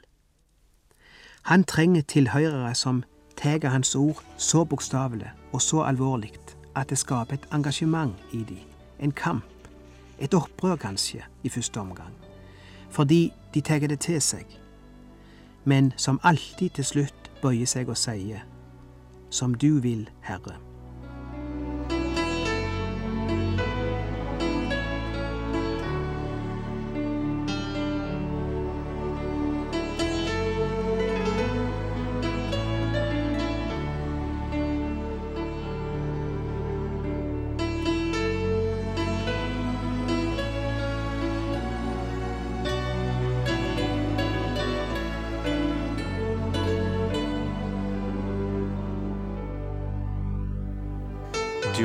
Han 1.51 1.65
trenger 1.65 2.03
tilhørere 2.03 2.75
som 2.75 3.05
tar 3.37 3.69
Hans 3.69 3.95
ord 3.95 4.23
så 4.37 4.65
bokstavelig 4.65 5.31
og 5.53 5.63
så 5.63 5.83
alvorlig 5.83 6.33
at 6.77 6.91
det 6.91 6.99
skaper 6.99 7.35
et 7.35 7.49
engasjement 7.53 8.15
i 8.33 8.43
dem, 8.45 8.61
en 9.01 9.13
kamp, 9.13 9.45
et 10.19 10.35
opprør 10.35 10.77
kanskje, 10.77 11.25
i 11.43 11.49
første 11.49 11.81
omgang, 11.81 12.13
fordi 12.91 13.33
de 13.55 13.61
tar 13.61 13.79
det 13.79 14.01
til 14.01 14.21
seg, 14.23 14.45
men 15.65 15.93
som 15.97 16.21
alltid 16.23 16.71
til 16.71 16.85
slutt 16.85 17.33
bøyer 17.43 17.67
seg 17.67 17.89
og 17.89 17.97
sier, 17.97 18.45
som 19.31 19.55
du 19.55 19.79
vil, 19.81 20.09
Herre. 20.23 20.66